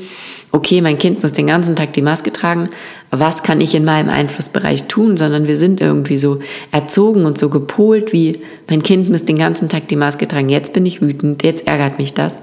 okay, 0.52 0.82
mein 0.82 0.98
Kind 0.98 1.22
muss 1.22 1.32
den 1.32 1.46
ganzen 1.46 1.74
Tag 1.74 1.94
die 1.94 2.02
Maske 2.02 2.30
tragen, 2.30 2.68
was 3.10 3.42
kann 3.42 3.60
ich 3.60 3.74
in 3.74 3.84
meinem 3.84 4.10
Einflussbereich 4.10 4.84
tun, 4.84 5.16
sondern 5.16 5.48
wir 5.48 5.56
sind 5.56 5.80
irgendwie 5.80 6.18
so 6.18 6.38
erzogen 6.70 7.24
und 7.24 7.38
so 7.38 7.48
gepolt 7.48 8.12
wie, 8.12 8.42
mein 8.68 8.82
Kind 8.82 9.10
muss 9.10 9.24
den 9.24 9.38
ganzen 9.38 9.70
Tag 9.70 9.88
die 9.88 9.96
Maske 9.96 10.28
tragen, 10.28 10.50
jetzt 10.50 10.74
bin 10.74 10.86
ich 10.86 11.00
wütend, 11.00 11.42
jetzt 11.42 11.66
ärgert 11.66 11.98
mich 11.98 12.14
das. 12.14 12.42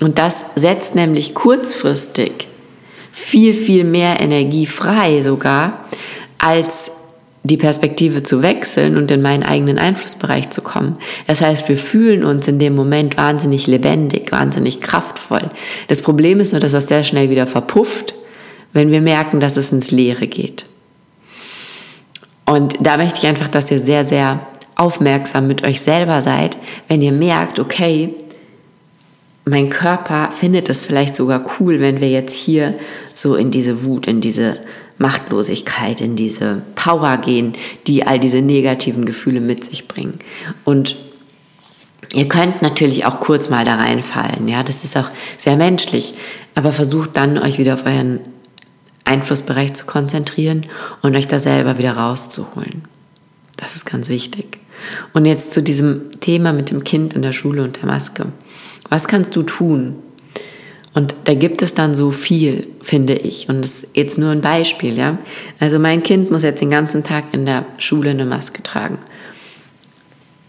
Und 0.00 0.18
das 0.18 0.44
setzt 0.56 0.96
nämlich 0.96 1.34
kurzfristig 1.34 2.48
viel, 3.12 3.54
viel 3.54 3.84
mehr 3.84 4.20
Energie 4.20 4.66
frei 4.66 5.22
sogar, 5.22 5.84
als 6.38 6.90
die 7.44 7.58
Perspektive 7.58 8.22
zu 8.22 8.42
wechseln 8.42 8.96
und 8.96 9.10
in 9.10 9.20
meinen 9.20 9.42
eigenen 9.42 9.78
Einflussbereich 9.78 10.48
zu 10.48 10.62
kommen. 10.62 10.96
Das 11.26 11.42
heißt, 11.42 11.68
wir 11.68 11.76
fühlen 11.76 12.24
uns 12.24 12.48
in 12.48 12.58
dem 12.58 12.74
Moment 12.74 13.18
wahnsinnig 13.18 13.66
lebendig, 13.66 14.32
wahnsinnig 14.32 14.80
kraftvoll. 14.80 15.50
Das 15.88 16.00
Problem 16.00 16.40
ist 16.40 16.52
nur, 16.52 16.60
dass 16.60 16.72
das 16.72 16.88
sehr 16.88 17.04
schnell 17.04 17.28
wieder 17.28 17.46
verpufft, 17.46 18.14
wenn 18.72 18.90
wir 18.90 19.02
merken, 19.02 19.40
dass 19.40 19.58
es 19.58 19.72
ins 19.72 19.90
Leere 19.90 20.26
geht. 20.26 20.64
Und 22.46 22.76
da 22.80 22.96
möchte 22.96 23.18
ich 23.18 23.26
einfach, 23.26 23.48
dass 23.48 23.70
ihr 23.70 23.78
sehr, 23.78 24.04
sehr 24.04 24.40
aufmerksam 24.74 25.46
mit 25.46 25.64
euch 25.64 25.82
selber 25.82 26.22
seid, 26.22 26.56
wenn 26.88 27.02
ihr 27.02 27.12
merkt, 27.12 27.60
okay, 27.60 28.14
mein 29.44 29.68
Körper 29.68 30.30
findet 30.32 30.70
es 30.70 30.80
vielleicht 30.80 31.14
sogar 31.14 31.44
cool, 31.58 31.78
wenn 31.80 32.00
wir 32.00 32.08
jetzt 32.08 32.34
hier 32.34 32.74
so 33.12 33.36
in 33.36 33.50
diese 33.50 33.84
Wut, 33.84 34.06
in 34.06 34.22
diese 34.22 34.58
Machtlosigkeit, 34.98 36.00
in 36.00 36.16
diese 36.16 36.62
Power 36.74 37.16
gehen, 37.18 37.54
die 37.86 38.06
all 38.06 38.18
diese 38.18 38.40
negativen 38.40 39.04
Gefühle 39.04 39.40
mit 39.40 39.64
sich 39.64 39.88
bringen. 39.88 40.18
Und 40.64 40.96
ihr 42.12 42.28
könnt 42.28 42.62
natürlich 42.62 43.04
auch 43.04 43.20
kurz 43.20 43.50
mal 43.50 43.64
da 43.64 43.76
reinfallen, 43.76 44.46
ja, 44.48 44.62
das 44.62 44.84
ist 44.84 44.96
auch 44.96 45.08
sehr 45.36 45.56
menschlich, 45.56 46.14
aber 46.54 46.72
versucht 46.72 47.16
dann 47.16 47.38
euch 47.38 47.58
wieder 47.58 47.74
auf 47.74 47.86
euren 47.86 48.20
Einflussbereich 49.04 49.74
zu 49.74 49.86
konzentrieren 49.86 50.66
und 51.02 51.16
euch 51.16 51.28
da 51.28 51.38
selber 51.38 51.78
wieder 51.78 51.92
rauszuholen. 51.92 52.84
Das 53.56 53.76
ist 53.76 53.84
ganz 53.84 54.08
wichtig. 54.08 54.58
Und 55.12 55.26
jetzt 55.26 55.52
zu 55.52 55.62
diesem 55.62 56.20
Thema 56.20 56.52
mit 56.52 56.70
dem 56.70 56.84
Kind 56.84 57.14
in 57.14 57.22
der 57.22 57.32
Schule 57.32 57.62
und 57.62 57.78
der 57.78 57.86
Maske. 57.86 58.26
Was 58.90 59.08
kannst 59.08 59.34
du 59.36 59.42
tun, 59.42 59.96
und 60.94 61.16
da 61.24 61.34
gibt 61.34 61.60
es 61.60 61.74
dann 61.74 61.96
so 61.96 62.12
viel, 62.12 62.68
finde 62.80 63.14
ich. 63.14 63.48
Und 63.48 63.62
das 63.62 63.82
ist 63.82 63.88
jetzt 63.94 64.16
nur 64.16 64.30
ein 64.30 64.40
Beispiel, 64.40 64.96
ja. 64.96 65.18
Also 65.58 65.80
mein 65.80 66.04
Kind 66.04 66.30
muss 66.30 66.44
jetzt 66.44 66.60
den 66.60 66.70
ganzen 66.70 67.02
Tag 67.02 67.24
in 67.32 67.46
der 67.46 67.66
Schule 67.78 68.10
eine 68.10 68.24
Maske 68.24 68.62
tragen. 68.62 68.98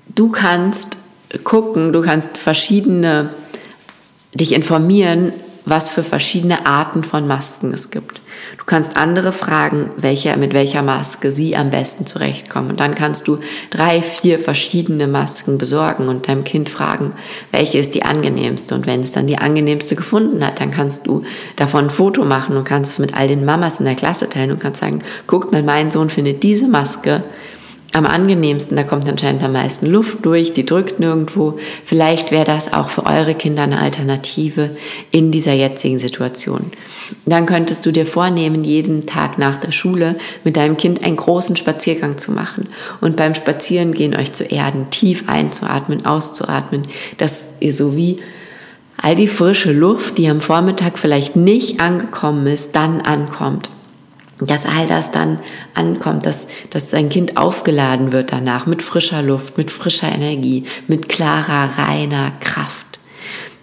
Du 0.07 0.29
kannst 0.29 0.97
gucken, 1.43 1.91
du 1.91 2.01
kannst 2.01 2.37
verschiedene, 2.37 3.31
dich 4.35 4.53
informieren, 4.53 5.33
was 5.65 5.89
für 5.89 6.03
verschiedene 6.03 6.65
Arten 6.65 7.03
von 7.03 7.27
Masken 7.27 7.73
es 7.73 7.89
gibt. 7.89 8.21
Du 8.57 8.65
kannst 8.65 8.97
andere 8.97 9.31
fragen, 9.31 9.91
welche, 9.97 10.35
mit 10.37 10.53
welcher 10.53 10.81
Maske 10.81 11.31
sie 11.31 11.55
am 11.55 11.71
besten 11.71 12.05
zurechtkommen. 12.05 12.71
Und 12.71 12.79
dann 12.79 12.95
kannst 12.95 13.27
du 13.27 13.39
drei, 13.69 14.01
vier 14.01 14.39
verschiedene 14.39 15.07
Masken 15.07 15.57
besorgen 15.57 16.07
und 16.07 16.27
deinem 16.27 16.43
Kind 16.43 16.69
fragen, 16.69 17.13
welche 17.51 17.79
ist 17.79 17.95
die 17.95 18.03
angenehmste. 18.03 18.75
Und 18.75 18.85
wenn 18.85 19.01
es 19.01 19.11
dann 19.11 19.27
die 19.27 19.37
angenehmste 19.37 19.95
gefunden 19.95 20.45
hat, 20.45 20.59
dann 20.59 20.71
kannst 20.71 21.07
du 21.07 21.23
davon 21.55 21.85
ein 21.85 21.89
Foto 21.89 22.23
machen 22.23 22.57
und 22.57 22.65
kannst 22.65 22.93
es 22.93 22.99
mit 22.99 23.15
all 23.15 23.27
den 23.27 23.45
Mamas 23.45 23.79
in 23.79 23.85
der 23.85 23.95
Klasse 23.95 24.29
teilen 24.29 24.51
und 24.51 24.59
kannst 24.59 24.81
sagen, 24.81 24.99
guckt 25.27 25.51
mal, 25.51 25.63
mein 25.63 25.91
Sohn 25.91 26.09
findet 26.09 26.43
diese 26.43 26.67
Maske 26.67 27.23
am 27.93 28.05
angenehmsten, 28.05 28.75
da 28.75 28.83
kommt 28.83 29.07
anscheinend 29.07 29.43
am 29.43 29.53
meisten 29.53 29.85
Luft 29.85 30.25
durch, 30.25 30.53
die 30.53 30.65
drückt 30.65 30.99
nirgendwo. 30.99 31.57
Vielleicht 31.83 32.31
wäre 32.31 32.43
das 32.43 32.73
auch 32.73 32.89
für 32.89 33.05
eure 33.05 33.35
Kinder 33.35 33.63
eine 33.63 33.79
Alternative 33.79 34.71
in 35.11 35.31
dieser 35.31 35.53
jetzigen 35.53 35.99
Situation. 35.99 36.71
Dann 37.25 37.45
könntest 37.45 37.85
du 37.85 37.91
dir 37.91 38.05
vornehmen, 38.05 38.63
jeden 38.63 39.05
Tag 39.05 39.37
nach 39.37 39.57
der 39.57 39.71
Schule 39.71 40.15
mit 40.43 40.57
deinem 40.57 40.75
Kind 40.75 41.03
einen 41.03 41.15
großen 41.15 41.55
Spaziergang 41.55 42.17
zu 42.17 42.31
machen 42.31 42.67
und 42.99 43.15
beim 43.15 43.35
Spazierengehen 43.35 44.15
euch 44.15 44.33
zu 44.33 44.43
erden, 44.43 44.89
tief 44.89 45.29
einzuatmen, 45.29 46.05
auszuatmen, 46.05 46.87
dass 47.17 47.53
ihr 47.59 47.73
so 47.73 47.95
wie 47.95 48.17
all 48.97 49.15
die 49.15 49.27
frische 49.27 49.71
Luft, 49.71 50.17
die 50.17 50.27
am 50.27 50.41
Vormittag 50.41 50.97
vielleicht 50.97 51.35
nicht 51.35 51.79
angekommen 51.79 52.47
ist, 52.47 52.75
dann 52.75 53.01
ankommt 53.01 53.69
dass 54.39 54.65
all 54.65 54.87
das 54.87 55.11
dann 55.11 55.39
ankommt, 55.73 56.25
dass, 56.25 56.47
dass 56.69 56.89
dein 56.89 57.09
Kind 57.09 57.37
aufgeladen 57.37 58.11
wird 58.11 58.33
danach 58.33 58.65
mit 58.65 58.81
frischer 58.81 59.21
Luft, 59.21 59.57
mit 59.57 59.71
frischer 59.71 60.11
Energie, 60.11 60.65
mit 60.87 61.07
klarer, 61.07 61.77
reiner 61.77 62.31
Kraft. 62.41 62.85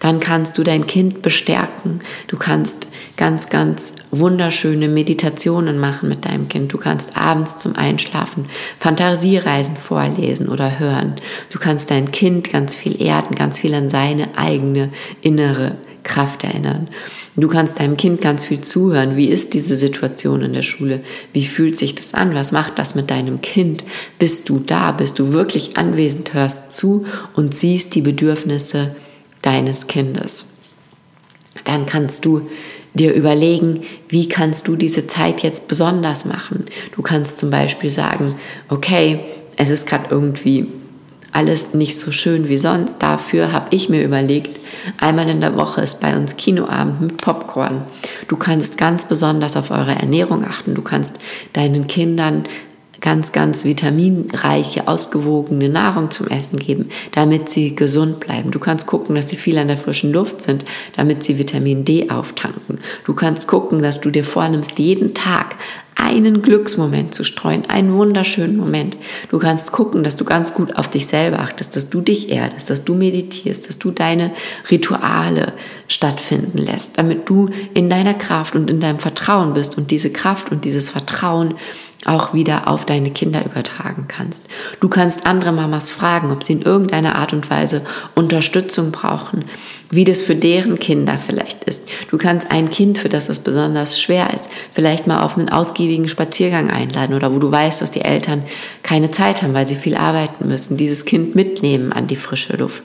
Dann 0.00 0.18
kannst 0.18 0.58
du 0.58 0.64
dein 0.64 0.88
Kind 0.88 1.22
bestärken. 1.22 2.00
Du 2.26 2.36
kannst 2.36 2.88
ganz, 3.16 3.50
ganz 3.50 3.94
wunderschöne 4.10 4.88
Meditationen 4.88 5.78
machen 5.78 6.08
mit 6.08 6.24
deinem 6.24 6.48
Kind. 6.48 6.72
Du 6.72 6.78
kannst 6.78 7.16
abends 7.16 7.58
zum 7.58 7.76
Einschlafen 7.76 8.46
Fantasiereisen 8.80 9.76
vorlesen 9.76 10.48
oder 10.48 10.80
hören. 10.80 11.14
Du 11.50 11.60
kannst 11.60 11.90
dein 11.90 12.10
Kind 12.10 12.50
ganz 12.50 12.74
viel 12.74 13.00
erden, 13.00 13.36
ganz 13.36 13.60
viel 13.60 13.74
an 13.74 13.88
seine 13.88 14.36
eigene 14.36 14.90
innere 15.20 15.76
Kraft 16.02 16.44
erinnern. 16.44 16.88
Du 17.36 17.48
kannst 17.48 17.80
deinem 17.80 17.96
Kind 17.96 18.20
ganz 18.20 18.44
viel 18.44 18.60
zuhören. 18.60 19.16
Wie 19.16 19.28
ist 19.28 19.54
diese 19.54 19.76
Situation 19.76 20.42
in 20.42 20.52
der 20.52 20.62
Schule? 20.62 21.00
Wie 21.32 21.44
fühlt 21.44 21.76
sich 21.76 21.94
das 21.94 22.14
an? 22.14 22.34
Was 22.34 22.52
macht 22.52 22.78
das 22.78 22.94
mit 22.94 23.10
deinem 23.10 23.40
Kind? 23.40 23.84
Bist 24.18 24.48
du 24.48 24.58
da? 24.58 24.92
Bist 24.92 25.18
du 25.18 25.32
wirklich 25.32 25.76
anwesend? 25.76 26.34
Hörst 26.34 26.72
zu 26.72 27.06
und 27.34 27.54
siehst 27.54 27.94
die 27.94 28.02
Bedürfnisse 28.02 28.94
deines 29.40 29.86
Kindes. 29.86 30.46
Dann 31.64 31.86
kannst 31.86 32.24
du 32.24 32.48
dir 32.94 33.14
überlegen, 33.14 33.82
wie 34.08 34.28
kannst 34.28 34.68
du 34.68 34.76
diese 34.76 35.06
Zeit 35.06 35.42
jetzt 35.42 35.68
besonders 35.68 36.24
machen. 36.24 36.66
Du 36.94 37.02
kannst 37.02 37.38
zum 37.38 37.50
Beispiel 37.50 37.90
sagen, 37.90 38.34
okay, 38.68 39.20
es 39.56 39.70
ist 39.70 39.86
gerade 39.86 40.06
irgendwie 40.10 40.68
alles 41.32 41.74
nicht 41.74 41.98
so 41.98 42.12
schön 42.12 42.48
wie 42.48 42.56
sonst. 42.56 43.02
Dafür 43.02 43.52
habe 43.52 43.66
ich 43.70 43.88
mir 43.88 44.04
überlegt, 44.04 44.60
einmal 44.98 45.28
in 45.28 45.40
der 45.40 45.56
Woche 45.56 45.80
ist 45.80 46.00
bei 46.00 46.16
uns 46.16 46.36
Kinoabend 46.36 47.00
mit 47.00 47.16
Popcorn. 47.16 47.82
Du 48.28 48.36
kannst 48.36 48.78
ganz 48.78 49.06
besonders 49.06 49.56
auf 49.56 49.70
eure 49.70 49.94
Ernährung 49.94 50.44
achten. 50.44 50.74
Du 50.74 50.82
kannst 50.82 51.18
deinen 51.54 51.86
Kindern 51.86 52.44
ganz, 53.02 53.32
ganz 53.32 53.64
vitaminreiche, 53.64 54.88
ausgewogene 54.88 55.68
Nahrung 55.68 56.10
zum 56.10 56.28
Essen 56.28 56.58
geben, 56.58 56.88
damit 57.10 57.50
sie 57.50 57.74
gesund 57.74 58.20
bleiben. 58.20 58.50
Du 58.50 58.60
kannst 58.60 58.86
gucken, 58.86 59.14
dass 59.16 59.28
sie 59.28 59.36
viel 59.36 59.58
an 59.58 59.68
der 59.68 59.76
frischen 59.76 60.12
Luft 60.12 60.40
sind, 60.40 60.64
damit 60.96 61.24
sie 61.24 61.36
Vitamin 61.36 61.84
D 61.84 62.08
auftanken. 62.08 62.78
Du 63.04 63.12
kannst 63.12 63.48
gucken, 63.48 63.80
dass 63.80 64.00
du 64.00 64.10
dir 64.10 64.24
vornimmst, 64.24 64.78
jeden 64.78 65.12
Tag 65.14 65.56
einen 66.02 66.42
Glücksmoment 66.42 67.14
zu 67.14 67.22
streuen, 67.24 67.68
einen 67.70 67.94
wunderschönen 67.94 68.56
Moment. 68.56 68.96
Du 69.30 69.38
kannst 69.38 69.70
gucken, 69.72 70.02
dass 70.02 70.16
du 70.16 70.24
ganz 70.24 70.52
gut 70.52 70.76
auf 70.76 70.90
dich 70.90 71.06
selber 71.06 71.38
achtest, 71.38 71.76
dass 71.76 71.90
du 71.90 72.00
dich 72.00 72.30
erdest, 72.30 72.70
dass 72.70 72.84
du 72.84 72.94
meditierst, 72.94 73.68
dass 73.68 73.78
du 73.78 73.92
deine 73.92 74.32
Rituale 74.70 75.52
stattfinden 75.86 76.58
lässt, 76.58 76.98
damit 76.98 77.28
du 77.28 77.50
in 77.74 77.88
deiner 77.88 78.14
Kraft 78.14 78.56
und 78.56 78.68
in 78.68 78.80
deinem 78.80 78.98
Vertrauen 78.98 79.54
bist 79.54 79.78
und 79.78 79.90
diese 79.90 80.10
Kraft 80.10 80.50
und 80.50 80.64
dieses 80.64 80.90
Vertrauen 80.90 81.54
auch 82.04 82.34
wieder 82.34 82.68
auf 82.68 82.84
deine 82.84 83.10
Kinder 83.10 83.44
übertragen 83.44 84.06
kannst. 84.08 84.46
Du 84.80 84.88
kannst 84.88 85.26
andere 85.26 85.52
Mamas 85.52 85.90
fragen, 85.90 86.32
ob 86.32 86.42
sie 86.42 86.54
in 86.54 86.62
irgendeiner 86.62 87.16
Art 87.16 87.32
und 87.32 87.48
Weise 87.48 87.84
Unterstützung 88.14 88.90
brauchen, 88.90 89.44
wie 89.92 90.06
das 90.06 90.22
für 90.22 90.34
deren 90.34 90.78
Kinder 90.78 91.18
vielleicht 91.18 91.64
ist. 91.64 91.86
Du 92.10 92.16
kannst 92.16 92.50
ein 92.50 92.70
Kind, 92.70 92.96
für 92.96 93.10
das 93.10 93.28
es 93.28 93.40
besonders 93.40 94.00
schwer 94.00 94.32
ist, 94.32 94.48
vielleicht 94.72 95.06
mal 95.06 95.20
auf 95.20 95.36
einen 95.36 95.50
ausgiebigen 95.50 96.08
Spaziergang 96.08 96.70
einladen 96.70 97.14
oder 97.14 97.34
wo 97.34 97.38
du 97.38 97.52
weißt, 97.52 97.82
dass 97.82 97.90
die 97.90 98.00
Eltern 98.00 98.42
keine 98.82 99.10
Zeit 99.10 99.42
haben, 99.42 99.52
weil 99.52 99.68
sie 99.68 99.76
viel 99.76 99.94
arbeiten 99.94 100.48
müssen, 100.48 100.78
dieses 100.78 101.04
Kind 101.04 101.34
mitnehmen 101.34 101.92
an 101.92 102.06
die 102.06 102.16
frische 102.16 102.56
Luft. 102.56 102.84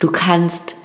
Du 0.00 0.10
kannst 0.10 0.76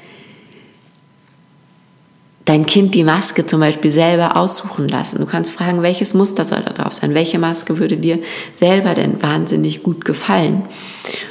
dein 2.46 2.66
Kind 2.66 2.96
die 2.96 3.04
Maske 3.04 3.46
zum 3.46 3.60
Beispiel 3.60 3.92
selber 3.92 4.38
aussuchen 4.38 4.88
lassen. 4.88 5.20
Du 5.20 5.26
kannst 5.26 5.52
fragen, 5.52 5.82
welches 5.82 6.14
Muster 6.14 6.46
soll 6.46 6.62
da 6.62 6.72
drauf 6.72 6.94
sein? 6.94 7.14
Welche 7.14 7.38
Maske 7.38 7.80
würde 7.80 7.98
dir 7.98 8.20
selber 8.54 8.94
denn 8.94 9.22
wahnsinnig 9.22 9.84
gut 9.84 10.06
gefallen? 10.06 10.64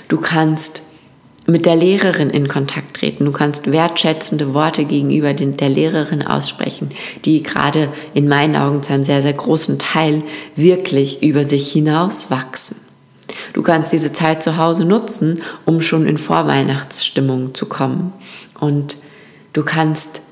Du 0.09 0.19
kannst 0.19 0.83
mit 1.47 1.67
der 1.67 1.77
Lehrerin 1.77 2.31
in 2.31 2.49
Kontakt 2.49 2.99
treten. 2.99 3.25
Du 3.25 3.33
kannst 3.33 3.71
wertschätzende 3.71 4.55
Worte 4.55 4.85
gegenüber 4.85 5.35
den, 5.35 5.57
der 5.57 5.69
Lehrerin 5.69 6.23
aussprechen, 6.23 6.91
die 7.25 7.43
gerade 7.43 7.93
in 8.15 8.29
meinen 8.29 8.57
Augen 8.57 8.83
zu 8.83 8.93
einem 8.93 9.05
sehr, 9.05 9.23
sehr 9.23 9.33
großen 9.33 9.79
Teil 9.79 10.23
wirklich 10.55 11.23
über 11.23 11.45
sich 11.45 11.71
hinaus 11.71 12.31
wachsen. 12.31 12.77
Du 13.53 13.63
kannst 13.63 13.93
diese 13.93 14.13
Zeit 14.13 14.43
zu 14.43 14.57
Hause 14.57 14.85
nutzen, 14.85 15.43
um 15.65 15.83
schon 15.83 16.07
in 16.07 16.19
Vorweihnachtsstimmung 16.19 17.55
zu 17.55 17.67
kommen. 17.67 18.13
Und 18.59 18.97
du 19.53 19.63
kannst 19.63 20.23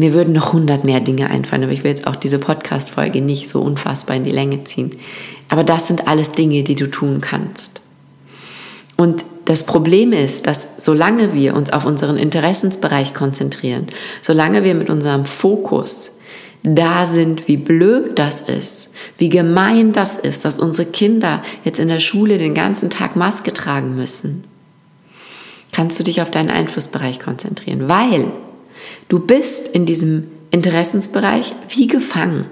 mir 0.00 0.14
würden 0.14 0.32
noch 0.32 0.54
hundert 0.54 0.82
mehr 0.82 1.00
Dinge 1.00 1.28
einfallen, 1.28 1.62
aber 1.62 1.72
ich 1.72 1.84
will 1.84 1.90
jetzt 1.90 2.06
auch 2.06 2.16
diese 2.16 2.38
Podcast-Folge 2.38 3.20
nicht 3.20 3.50
so 3.50 3.60
unfassbar 3.60 4.16
in 4.16 4.24
die 4.24 4.30
Länge 4.30 4.64
ziehen. 4.64 4.92
Aber 5.50 5.62
das 5.62 5.88
sind 5.88 6.08
alles 6.08 6.32
Dinge, 6.32 6.62
die 6.62 6.74
du 6.74 6.86
tun 6.86 7.20
kannst. 7.20 7.82
Und 8.96 9.26
das 9.50 9.64
Problem 9.64 10.12
ist, 10.12 10.46
dass 10.46 10.68
solange 10.76 11.34
wir 11.34 11.56
uns 11.56 11.72
auf 11.72 11.84
unseren 11.84 12.16
Interessensbereich 12.16 13.14
konzentrieren, 13.14 13.88
solange 14.20 14.62
wir 14.62 14.76
mit 14.76 14.88
unserem 14.88 15.24
Fokus 15.24 16.18
da 16.62 17.04
sind, 17.08 17.48
wie 17.48 17.56
blöd 17.56 18.16
das 18.16 18.42
ist, 18.42 18.92
wie 19.18 19.28
gemein 19.28 19.90
das 19.90 20.16
ist, 20.16 20.44
dass 20.44 20.60
unsere 20.60 20.88
Kinder 20.88 21.42
jetzt 21.64 21.80
in 21.80 21.88
der 21.88 21.98
Schule 21.98 22.38
den 22.38 22.54
ganzen 22.54 22.90
Tag 22.90 23.16
Maske 23.16 23.52
tragen 23.52 23.96
müssen, 23.96 24.44
kannst 25.72 25.98
du 25.98 26.04
dich 26.04 26.22
auf 26.22 26.30
deinen 26.30 26.50
Einflussbereich 26.50 27.18
konzentrieren, 27.18 27.88
weil 27.88 28.30
du 29.08 29.18
bist 29.18 29.66
in 29.66 29.84
diesem 29.84 30.30
Interessensbereich 30.52 31.56
wie 31.70 31.88
gefangen. 31.88 32.46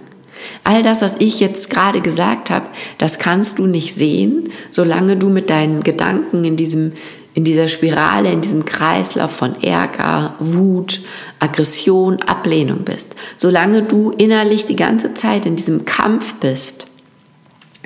All 0.65 0.83
das, 0.83 1.03
was 1.03 1.17
ich 1.19 1.41
jetzt 1.41 1.71
gerade 1.71 2.01
gesagt 2.01 2.51
habe, 2.51 2.67
das 2.99 3.19
kannst 3.19 3.59
du 3.59 3.67
nicht 3.67 3.95
sehen, 3.95 4.51
solange 4.71 5.17
du 5.17 5.29
mit 5.29 5.51
deinen 5.51 5.83
Gedanken 5.83 6.45
in 6.45 6.57
diesem 6.57 6.93
in 7.35 7.45
dieser 7.45 7.69
Spirale, 7.69 8.33
in 8.33 8.41
diesem 8.41 8.65
Kreislauf 8.65 9.31
von 9.31 9.63
Ärger, 9.63 10.35
Wut, 10.41 11.03
Aggression, 11.39 12.21
Ablehnung 12.23 12.81
bist. 12.81 13.15
Solange 13.37 13.85
du 13.85 14.11
innerlich 14.11 14.67
die 14.67 14.75
ganze 14.75 15.15
Zeit 15.15 15.47
in 15.47 15.55
diesem 15.55 15.85
Kampf 15.85 16.35
bist, 16.41 16.89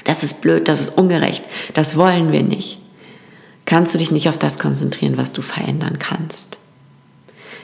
das 0.05 0.23
ist 0.23 0.41
blöd, 0.41 0.69
das 0.69 0.81
ist 0.81 0.97
ungerecht, 0.97 1.45
das 1.75 1.99
wollen 1.99 2.33
wir 2.33 2.43
nicht, 2.43 2.79
kannst 3.67 3.93
du 3.93 3.99
dich 3.99 4.11
nicht 4.11 4.31
auf 4.31 4.39
das 4.39 4.59
konzentrieren, 4.59 5.19
was 5.19 5.35
du 5.35 5.43
verändern 5.43 5.99
kannst 5.99 6.57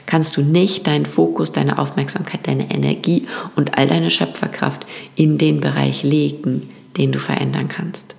kannst 0.09 0.39
du 0.39 0.43
nicht 0.43 0.87
deinen 0.87 1.05
Fokus, 1.05 1.53
deine 1.53 1.79
Aufmerksamkeit, 1.79 2.49
deine 2.49 2.71
Energie 2.71 3.27
und 3.57 3.77
all 3.77 3.87
deine 3.87 4.11
Schöpferkraft 4.11 4.87
in 5.15 5.37
den 5.37 5.61
Bereich 5.61 6.03
legen, 6.03 6.71
den 6.97 7.13
du 7.13 7.19
verändern 7.19 7.69
kannst. 7.69 8.15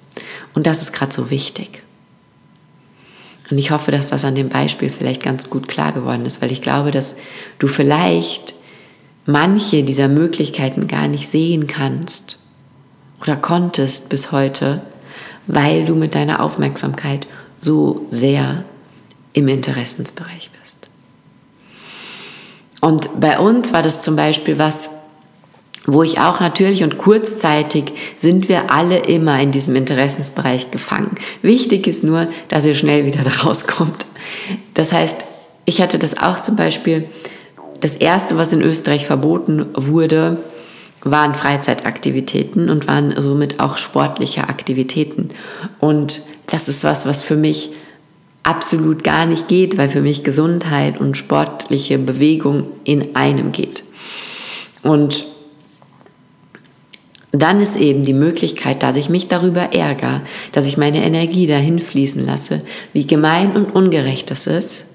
Und 0.53 0.67
das 0.67 0.83
ist 0.83 0.93
gerade 0.93 1.11
so 1.11 1.31
wichtig. 1.31 1.81
Und 3.49 3.57
ich 3.57 3.71
hoffe, 3.71 3.89
dass 3.89 4.07
das 4.07 4.23
an 4.23 4.35
dem 4.35 4.49
Beispiel 4.49 4.91
vielleicht 4.91 5.23
ganz 5.23 5.49
gut 5.49 5.67
klar 5.67 5.91
geworden 5.91 6.27
ist, 6.27 6.43
weil 6.43 6.51
ich 6.51 6.61
glaube, 6.61 6.91
dass 6.91 7.15
du 7.57 7.67
vielleicht 7.67 8.53
manche 9.25 9.83
dieser 9.83 10.07
Möglichkeiten 10.07 10.85
gar 10.85 11.07
nicht 11.07 11.27
sehen 11.27 11.65
kannst 11.65 12.37
oder 13.19 13.35
konntest 13.35 14.09
bis 14.09 14.31
heute, 14.31 14.83
weil 15.47 15.85
du 15.85 15.95
mit 15.95 16.13
deiner 16.13 16.43
Aufmerksamkeit 16.43 17.25
so 17.57 18.05
sehr 18.09 18.63
im 19.33 19.47
Interessensbereich 19.47 20.51
bist. 20.51 20.58
Und 22.81 23.19
bei 23.19 23.39
uns 23.39 23.73
war 23.73 23.83
das 23.83 24.01
zum 24.01 24.15
Beispiel 24.15 24.57
was, 24.57 24.91
wo 25.85 26.03
ich 26.03 26.19
auch 26.19 26.39
natürlich 26.39 26.83
und 26.83 26.97
kurzzeitig 26.97 27.85
sind 28.17 28.47
wir 28.49 28.71
alle 28.71 28.99
immer 28.99 29.39
in 29.39 29.51
diesem 29.51 29.75
Interessensbereich 29.75 30.71
gefangen. 30.71 31.15
Wichtig 31.41 31.87
ist 31.87 32.03
nur, 32.03 32.27
dass 32.47 32.65
ihr 32.65 32.75
schnell 32.75 33.05
wieder 33.05 33.21
da 33.23 33.31
rauskommt. 33.45 34.05
Das 34.73 34.91
heißt, 34.91 35.23
ich 35.65 35.81
hatte 35.81 35.99
das 35.99 36.17
auch 36.17 36.41
zum 36.41 36.55
Beispiel, 36.55 37.05
das 37.81 37.95
erste, 37.95 38.37
was 38.37 38.51
in 38.51 38.61
Österreich 38.61 39.05
verboten 39.05 39.65
wurde, 39.73 40.37
waren 41.01 41.33
Freizeitaktivitäten 41.33 42.69
und 42.69 42.87
waren 42.87 43.13
somit 43.21 43.59
auch 43.61 43.77
sportliche 43.77 44.49
Aktivitäten. 44.49 45.29
Und 45.79 46.21
das 46.47 46.67
ist 46.67 46.83
was, 46.83 47.05
was 47.05 47.23
für 47.23 47.37
mich 47.37 47.71
absolut 48.49 49.03
gar 49.03 49.27
nicht 49.27 49.47
geht, 49.47 49.77
weil 49.77 49.89
für 49.89 50.01
mich 50.01 50.23
Gesundheit 50.23 50.99
und 50.99 51.15
sportliche 51.15 51.99
Bewegung 51.99 52.67
in 52.83 53.15
einem 53.15 53.51
geht. 53.51 53.83
Und 54.81 55.25
dann 57.31 57.61
ist 57.61 57.75
eben 57.75 58.03
die 58.03 58.13
Möglichkeit, 58.13 58.81
dass 58.81 58.95
ich 58.95 59.07
mich 59.07 59.27
darüber 59.27 59.71
ärgere, 59.73 60.21
dass 60.51 60.65
ich 60.65 60.77
meine 60.77 61.03
Energie 61.03 61.45
dahin 61.45 61.77
fließen 61.77 62.25
lasse, 62.25 62.61
wie 62.91 63.05
gemein 63.05 63.55
und 63.55 63.75
ungerecht 63.75 64.31
es 64.31 64.47
ist, 64.47 64.87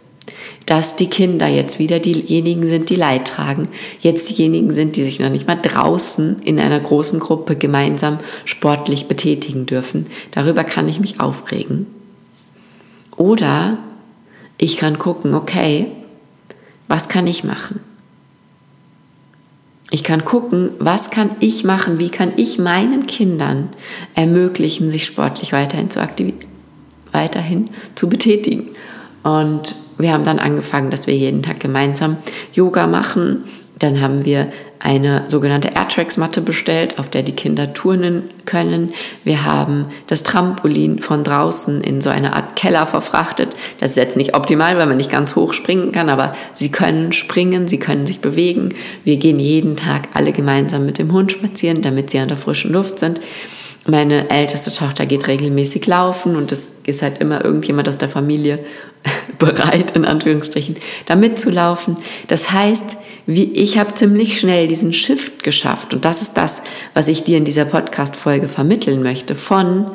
dass 0.66 0.96
die 0.96 1.08
Kinder 1.08 1.46
jetzt 1.46 1.78
wieder 1.78 2.00
diejenigen 2.00 2.66
sind, 2.66 2.90
die 2.90 2.96
Leid 2.96 3.28
tragen, 3.28 3.68
jetzt 4.00 4.30
diejenigen 4.30 4.72
sind, 4.72 4.96
die 4.96 5.04
sich 5.04 5.20
noch 5.20 5.30
nicht 5.30 5.46
mal 5.46 5.60
draußen 5.60 6.42
in 6.42 6.58
einer 6.58 6.80
großen 6.80 7.20
Gruppe 7.20 7.54
gemeinsam 7.54 8.18
sportlich 8.46 9.06
betätigen 9.06 9.66
dürfen. 9.66 10.06
Darüber 10.32 10.64
kann 10.64 10.88
ich 10.88 10.98
mich 10.98 11.20
aufregen. 11.20 11.86
Oder 13.16 13.78
ich 14.58 14.76
kann 14.76 14.98
gucken, 14.98 15.34
okay, 15.34 15.92
was 16.88 17.08
kann 17.08 17.26
ich 17.26 17.44
machen? 17.44 17.80
Ich 19.90 20.02
kann 20.02 20.24
gucken, 20.24 20.70
was 20.78 21.10
kann 21.10 21.30
ich 21.40 21.62
machen, 21.62 21.98
wie 21.98 22.10
kann 22.10 22.32
ich 22.36 22.58
meinen 22.58 23.06
Kindern 23.06 23.68
ermöglichen, 24.14 24.90
sich 24.90 25.06
sportlich 25.06 25.52
weiterhin 25.52 25.90
zu, 25.90 26.00
weiterhin 27.12 27.70
zu 27.94 28.08
betätigen. 28.08 28.70
Und 29.22 29.76
wir 29.98 30.12
haben 30.12 30.24
dann 30.24 30.38
angefangen, 30.38 30.90
dass 30.90 31.06
wir 31.06 31.16
jeden 31.16 31.42
Tag 31.42 31.60
gemeinsam 31.60 32.16
Yoga 32.52 32.86
machen. 32.86 33.44
Dann 33.78 34.00
haben 34.00 34.24
wir 34.24 34.52
eine 34.78 35.24
sogenannte 35.28 35.70
Airtrax-Matte 35.74 36.42
bestellt, 36.42 36.98
auf 36.98 37.08
der 37.08 37.22
die 37.22 37.32
Kinder 37.32 37.72
turnen 37.72 38.24
können. 38.44 38.92
Wir 39.24 39.44
haben 39.44 39.86
das 40.06 40.22
Trampolin 40.22 41.00
von 41.00 41.24
draußen 41.24 41.80
in 41.80 42.02
so 42.02 42.10
eine 42.10 42.34
Art 42.34 42.54
Keller 42.54 42.86
verfrachtet. 42.86 43.54
Das 43.80 43.92
ist 43.92 43.96
jetzt 43.96 44.16
nicht 44.16 44.34
optimal, 44.34 44.76
weil 44.76 44.86
man 44.86 44.98
nicht 44.98 45.10
ganz 45.10 45.34
hoch 45.36 45.54
springen 45.54 45.90
kann, 45.90 46.10
aber 46.10 46.34
sie 46.52 46.70
können 46.70 47.12
springen, 47.12 47.66
sie 47.66 47.78
können 47.78 48.06
sich 48.06 48.20
bewegen. 48.20 48.74
Wir 49.04 49.16
gehen 49.16 49.40
jeden 49.40 49.76
Tag 49.76 50.08
alle 50.12 50.32
gemeinsam 50.32 50.84
mit 50.84 50.98
dem 50.98 51.12
Hund 51.12 51.32
spazieren, 51.32 51.80
damit 51.80 52.10
sie 52.10 52.18
an 52.18 52.28
der 52.28 52.36
frischen 52.36 52.72
Luft 52.72 52.98
sind. 52.98 53.20
Meine 53.86 54.30
älteste 54.30 54.72
Tochter 54.72 55.04
geht 55.04 55.28
regelmäßig 55.28 55.86
laufen 55.86 56.36
und 56.36 56.52
es 56.52 56.72
ist 56.86 57.02
halt 57.02 57.20
immer 57.20 57.44
irgendjemand 57.44 57.88
aus 57.88 57.98
der 57.98 58.08
Familie 58.08 58.58
bereit, 59.38 59.92
in 59.92 60.04
Anführungsstrichen, 60.04 60.76
da 61.06 61.16
mitzulaufen. 61.16 61.96
Das 62.28 62.50
heißt, 62.50 62.98
wie, 63.26 63.52
ich 63.52 63.78
habe 63.78 63.94
ziemlich 63.94 64.38
schnell 64.38 64.68
diesen 64.68 64.92
Shift 64.92 65.42
geschafft. 65.42 65.94
Und 65.94 66.04
das 66.04 66.22
ist 66.22 66.34
das, 66.34 66.62
was 66.92 67.08
ich 67.08 67.24
dir 67.24 67.38
in 67.38 67.44
dieser 67.44 67.64
Podcast-Folge 67.64 68.48
vermitteln 68.48 69.02
möchte. 69.02 69.34
Von 69.34 69.90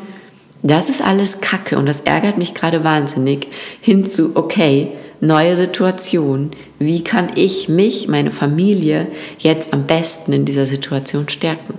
das 0.61 0.89
ist 0.89 1.01
alles 1.01 1.41
Kacke. 1.41 1.77
Und 1.77 1.85
das 1.85 2.01
ärgert 2.01 2.37
mich 2.37 2.53
gerade 2.53 2.83
wahnsinnig. 2.83 3.47
Hin 3.81 4.05
zu 4.05 4.35
okay, 4.35 4.91
neue 5.21 5.55
Situation, 5.55 6.51
wie 6.79 7.03
kann 7.03 7.29
ich 7.35 7.69
mich, 7.69 8.07
meine 8.07 8.31
Familie 8.31 9.07
jetzt 9.37 9.73
am 9.73 9.85
besten 9.85 10.33
in 10.33 10.45
dieser 10.45 10.65
Situation 10.65 11.29
stärken? 11.29 11.75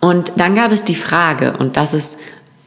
Und 0.00 0.32
dann 0.36 0.54
gab 0.54 0.72
es 0.72 0.84
die 0.84 0.94
Frage 0.94 1.56
und 1.58 1.76
das 1.76 1.92
ist 1.92 2.16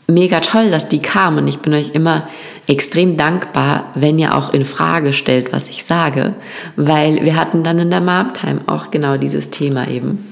mega 0.07 0.39
toll, 0.39 0.71
dass 0.71 0.89
die 0.89 0.99
kam 0.99 1.37
und 1.37 1.47
ich 1.47 1.59
bin 1.59 1.73
euch 1.73 1.91
immer 1.93 2.27
extrem 2.67 3.17
dankbar, 3.17 3.91
wenn 3.95 4.19
ihr 4.19 4.35
auch 4.35 4.53
in 4.53 4.65
Frage 4.65 5.13
stellt, 5.13 5.51
was 5.53 5.69
ich 5.69 5.85
sage, 5.85 6.33
weil 6.75 7.23
wir 7.23 7.35
hatten 7.35 7.63
dann 7.63 7.79
in 7.79 7.89
der 7.89 8.01
Mom-Time 8.01 8.61
auch 8.67 8.91
genau 8.91 9.17
dieses 9.17 9.49
Thema 9.49 9.87
eben. 9.87 10.25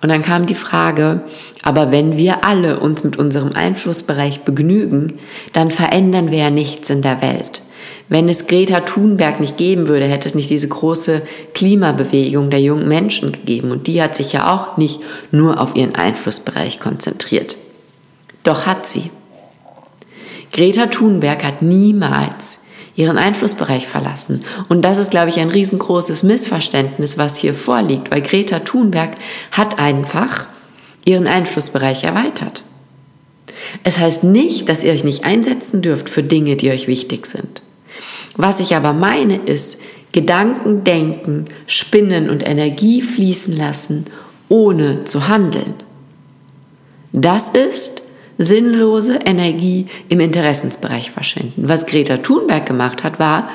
Und 0.00 0.08
dann 0.08 0.22
kam 0.22 0.46
die 0.46 0.56
Frage, 0.56 1.22
aber 1.62 1.92
wenn 1.92 2.16
wir 2.16 2.44
alle 2.44 2.80
uns 2.80 3.04
mit 3.04 3.16
unserem 3.16 3.52
Einflussbereich 3.52 4.40
begnügen, 4.40 5.20
dann 5.52 5.70
verändern 5.70 6.32
wir 6.32 6.38
ja 6.38 6.50
nichts 6.50 6.90
in 6.90 7.02
der 7.02 7.22
Welt. 7.22 7.62
Wenn 8.08 8.28
es 8.28 8.46
Greta 8.46 8.80
Thunberg 8.80 9.40
nicht 9.40 9.56
geben 9.56 9.86
würde, 9.86 10.06
hätte 10.06 10.28
es 10.28 10.34
nicht 10.34 10.50
diese 10.50 10.68
große 10.68 11.22
Klimabewegung 11.54 12.50
der 12.50 12.60
jungen 12.60 12.88
Menschen 12.88 13.32
gegeben. 13.32 13.70
Und 13.70 13.86
die 13.86 14.02
hat 14.02 14.16
sich 14.16 14.32
ja 14.32 14.52
auch 14.52 14.76
nicht 14.76 15.00
nur 15.30 15.60
auf 15.60 15.76
ihren 15.76 15.94
Einflussbereich 15.94 16.80
konzentriert. 16.80 17.56
Doch 18.42 18.66
hat 18.66 18.88
sie. 18.88 19.10
Greta 20.52 20.86
Thunberg 20.86 21.44
hat 21.44 21.62
niemals 21.62 22.60
ihren 22.94 23.16
Einflussbereich 23.16 23.86
verlassen. 23.86 24.44
Und 24.68 24.82
das 24.82 24.98
ist, 24.98 25.10
glaube 25.10 25.30
ich, 25.30 25.40
ein 25.40 25.48
riesengroßes 25.48 26.22
Missverständnis, 26.24 27.16
was 27.16 27.36
hier 27.36 27.54
vorliegt, 27.54 28.10
weil 28.10 28.20
Greta 28.20 28.60
Thunberg 28.60 29.12
hat 29.50 29.78
einfach 29.78 30.46
ihren 31.04 31.26
Einflussbereich 31.26 32.04
erweitert. 32.04 32.64
Es 33.82 33.98
heißt 33.98 34.24
nicht, 34.24 34.68
dass 34.68 34.84
ihr 34.84 34.92
euch 34.92 35.04
nicht 35.04 35.24
einsetzen 35.24 35.82
dürft 35.82 36.10
für 36.10 36.22
Dinge, 36.22 36.56
die 36.56 36.70
euch 36.70 36.86
wichtig 36.86 37.26
sind. 37.26 37.62
Was 38.36 38.60
ich 38.60 38.76
aber 38.76 38.92
meine, 38.92 39.36
ist 39.36 39.78
Gedanken 40.12 40.84
denken, 40.84 41.46
spinnen 41.66 42.28
und 42.28 42.46
Energie 42.46 43.00
fließen 43.02 43.56
lassen, 43.56 44.06
ohne 44.48 45.04
zu 45.04 45.28
handeln. 45.28 45.74
Das 47.12 47.48
ist 47.48 48.01
sinnlose 48.42 49.16
Energie 49.24 49.86
im 50.08 50.20
Interessensbereich 50.20 51.10
verschwenden. 51.10 51.68
Was 51.68 51.86
Greta 51.86 52.18
Thunberg 52.18 52.66
gemacht 52.66 53.04
hat, 53.04 53.18
war, 53.18 53.48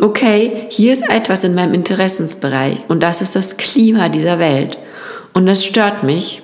okay, 0.00 0.66
hier 0.68 0.92
ist 0.92 1.08
etwas 1.08 1.44
in 1.44 1.54
meinem 1.54 1.74
Interessensbereich 1.74 2.84
und 2.88 3.02
das 3.02 3.22
ist 3.22 3.36
das 3.36 3.56
Klima 3.56 4.08
dieser 4.08 4.38
Welt 4.38 4.78
und 5.32 5.46
das 5.46 5.64
stört 5.64 6.02
mich. 6.02 6.42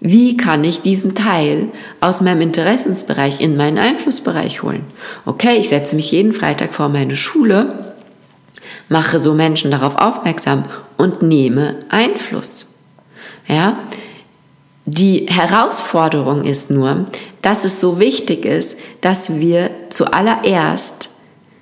Wie 0.00 0.36
kann 0.36 0.62
ich 0.62 0.80
diesen 0.80 1.16
Teil 1.16 1.70
aus 2.00 2.20
meinem 2.20 2.40
Interessensbereich 2.42 3.40
in 3.40 3.56
meinen 3.56 3.78
Einflussbereich 3.78 4.62
holen? 4.62 4.84
Okay, 5.26 5.56
ich 5.56 5.70
setze 5.70 5.96
mich 5.96 6.12
jeden 6.12 6.32
Freitag 6.32 6.72
vor 6.72 6.88
meine 6.88 7.16
Schule, 7.16 7.96
mache 8.88 9.18
so 9.18 9.34
Menschen 9.34 9.72
darauf 9.72 9.96
aufmerksam 9.96 10.66
und 10.96 11.22
nehme 11.22 11.76
Einfluss. 11.88 12.74
Ja, 13.48 13.78
Die 14.90 15.26
Herausforderung 15.28 16.44
ist 16.44 16.70
nur, 16.70 17.04
dass 17.42 17.64
es 17.64 17.78
so 17.78 18.00
wichtig 18.00 18.46
ist, 18.46 18.78
dass 19.02 19.38
wir 19.38 19.68
zuallererst 19.90 21.10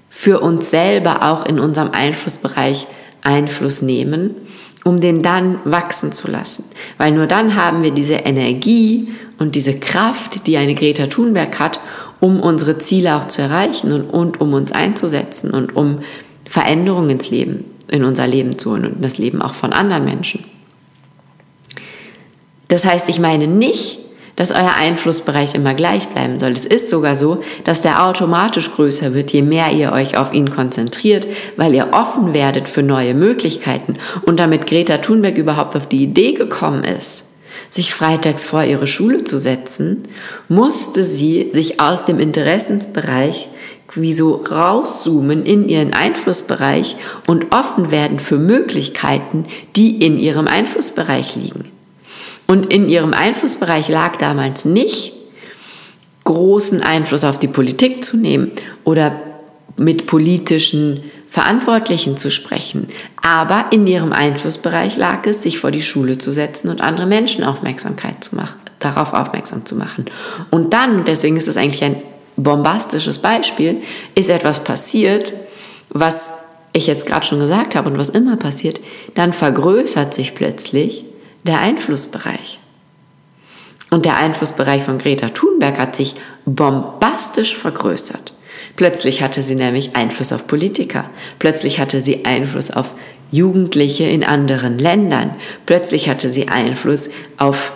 für 0.09 0.39
uns 0.39 0.71
selber 0.71 1.25
auch 1.25 1.45
in 1.45 1.59
unserem 1.59 1.91
Einflussbereich 1.91 2.87
Einfluss 3.23 3.83
nehmen, 3.83 4.37
um 4.85 5.01
den 5.01 5.23
dann 5.23 5.59
wachsen 5.65 6.13
zu 6.13 6.31
lassen. 6.31 6.67
Weil 6.99 7.11
nur 7.11 7.27
dann 7.27 7.57
haben 7.57 7.83
wir 7.83 7.91
diese 7.91 8.15
Energie 8.15 9.09
und 9.41 9.57
diese 9.57 9.81
Kraft, 9.81 10.47
die 10.47 10.57
eine 10.57 10.77
Greta 10.77 11.09
Thunberg 11.09 11.59
hat, 11.59 11.81
um 12.21 12.39
unsere 12.39 12.79
Ziele 12.79 13.17
auch 13.17 13.27
zu 13.27 13.43
erreichen 13.43 13.91
und, 13.91 14.05
und 14.05 14.41
um 14.41 14.53
uns 14.53 14.71
einzusetzen 14.71 15.51
und 15.51 15.75
um 15.75 15.99
Veränderungen 16.49 17.11
ins 17.11 17.31
Leben, 17.31 17.65
in 17.89 18.05
unser 18.05 18.29
Leben 18.29 18.57
zu 18.57 18.71
holen 18.71 18.85
und 18.85 19.05
das 19.05 19.19
Leben 19.19 19.43
auch 19.43 19.55
von 19.55 19.73
anderen 19.73 20.05
Menschen. 20.05 20.45
Das 22.69 22.85
heißt, 22.85 23.09
ich 23.09 23.21
meine 23.21 23.47
nicht, 23.47 23.99
dass 24.37 24.51
euer 24.51 24.75
Einflussbereich 24.79 25.55
immer 25.55 25.75
gleich 25.75 26.09
bleiben 26.09 26.39
soll. 26.39 26.53
Es 26.53 26.67
ist 26.67 26.91
sogar 26.91 27.17
so, 27.17 27.43
dass 27.65 27.81
der 27.81 28.07
automatisch 28.07 28.71
größer 28.71 29.15
wird, 29.15 29.33
je 29.33 29.43
mehr 29.43 29.73
ihr 29.73 29.93
euch 29.93 30.19
auf 30.19 30.33
ihn 30.33 30.51
konzentriert, 30.51 31.27
weil 31.57 31.75
ihr 31.75 31.89
offen 31.93 32.35
werdet 32.35 32.69
für 32.69 32.83
neue 32.83 33.15
Möglichkeiten. 33.15 33.97
Und 34.27 34.39
damit 34.39 34.67
Greta 34.67 34.99
Thunberg 34.99 35.39
überhaupt 35.39 35.75
auf 35.75 35.89
die 35.89 36.03
Idee 36.03 36.35
gekommen 36.35 36.85
ist, 36.85 37.33
sich 37.71 37.95
freitags 37.95 38.45
vor 38.45 38.63
ihre 38.63 38.87
Schule 38.87 39.25
zu 39.25 39.39
setzen, 39.39 40.03
musste 40.49 41.03
sie 41.03 41.49
sich 41.51 41.81
aus 41.81 42.05
dem 42.05 42.21
Interessensbereich 42.21 43.49
wie 43.95 44.13
so 44.13 44.35
rauszoomen 44.35 45.47
in 45.47 45.69
ihren 45.69 45.95
Einflussbereich 45.95 46.97
und 47.27 47.55
offen 47.55 47.91
werden 47.91 48.19
für 48.19 48.37
Möglichkeiten, 48.37 49.47
die 49.77 50.05
in 50.05 50.19
ihrem 50.19 50.49
Einflussbereich 50.49 51.37
liegen. 51.37 51.76
Und 52.47 52.73
in 52.73 52.89
ihrem 52.89 53.13
Einflussbereich 53.13 53.89
lag 53.89 54.17
damals 54.17 54.65
nicht, 54.65 55.13
großen 56.25 56.83
Einfluss 56.83 57.25
auf 57.25 57.39
die 57.39 57.49
Politik 57.49 58.05
zu 58.05 58.17
nehmen 58.17 58.53
oder 58.85 59.21
mit 59.77 60.07
politischen 60.07 61.05
Verantwortlichen 61.29 62.17
zu 62.17 62.31
sprechen. 62.31 62.89
Aber 63.23 63.67
in 63.71 63.87
ihrem 63.87 64.13
Einflussbereich 64.13 64.97
lag 64.97 65.27
es, 65.27 65.43
sich 65.43 65.59
vor 65.59 65.71
die 65.71 65.83
Schule 65.83 66.19
zu 66.19 66.33
setzen 66.33 66.69
und 66.69 66.81
andere 66.81 67.07
Menschen 67.07 67.45
Aufmerksamkeit 67.45 68.25
zu 68.25 68.37
machen, 68.37 68.59
darauf 68.79 69.13
aufmerksam 69.13 69.67
zu 69.67 69.77
machen. 69.77 70.07
Und 70.51 70.73
dann, 70.73 71.05
deswegen 71.05 71.37
ist 71.37 71.49
es 71.49 71.57
eigentlich 71.57 71.85
ein 71.85 72.03
bombastisches 72.37 73.19
Beispiel, 73.19 73.83
ist 74.15 74.31
etwas 74.31 74.65
passiert, 74.65 75.33
was 75.91 76.33
ich 76.73 76.87
jetzt 76.87 77.07
gerade 77.07 77.25
schon 77.25 77.41
gesagt 77.41 77.75
habe 77.75 77.91
und 77.91 77.99
was 77.99 78.11
immer 78.11 78.37
passiert, 78.37 78.81
dann 79.15 79.33
vergrößert 79.33 80.15
sich 80.15 80.35
plötzlich 80.35 81.06
der 81.47 81.61
Einflussbereich. 81.61 82.59
Und 83.91 84.05
der 84.05 84.17
Einflussbereich 84.17 84.83
von 84.83 84.99
Greta 84.99 85.29
Thunberg 85.29 85.79
hat 85.79 85.97
sich 85.97 86.15
bombastisch 86.45 87.57
vergrößert. 87.57 88.33
Plötzlich 88.75 89.23
hatte 89.23 89.43
sie 89.43 89.55
nämlich 89.55 89.97
Einfluss 89.97 90.33
auf 90.33 90.47
Politiker. 90.47 91.09
Plötzlich 91.39 91.79
hatte 91.79 92.03
sie 92.03 92.25
Einfluss 92.25 92.71
auf 92.71 92.91
Jugendliche 93.31 94.05
in 94.05 94.25
anderen 94.25 94.79
Ländern. 94.79 95.35
Plötzlich 95.65 96.09
hatte 96.09 96.31
sie 96.31 96.49
Einfluss 96.49 97.11
auf 97.39 97.73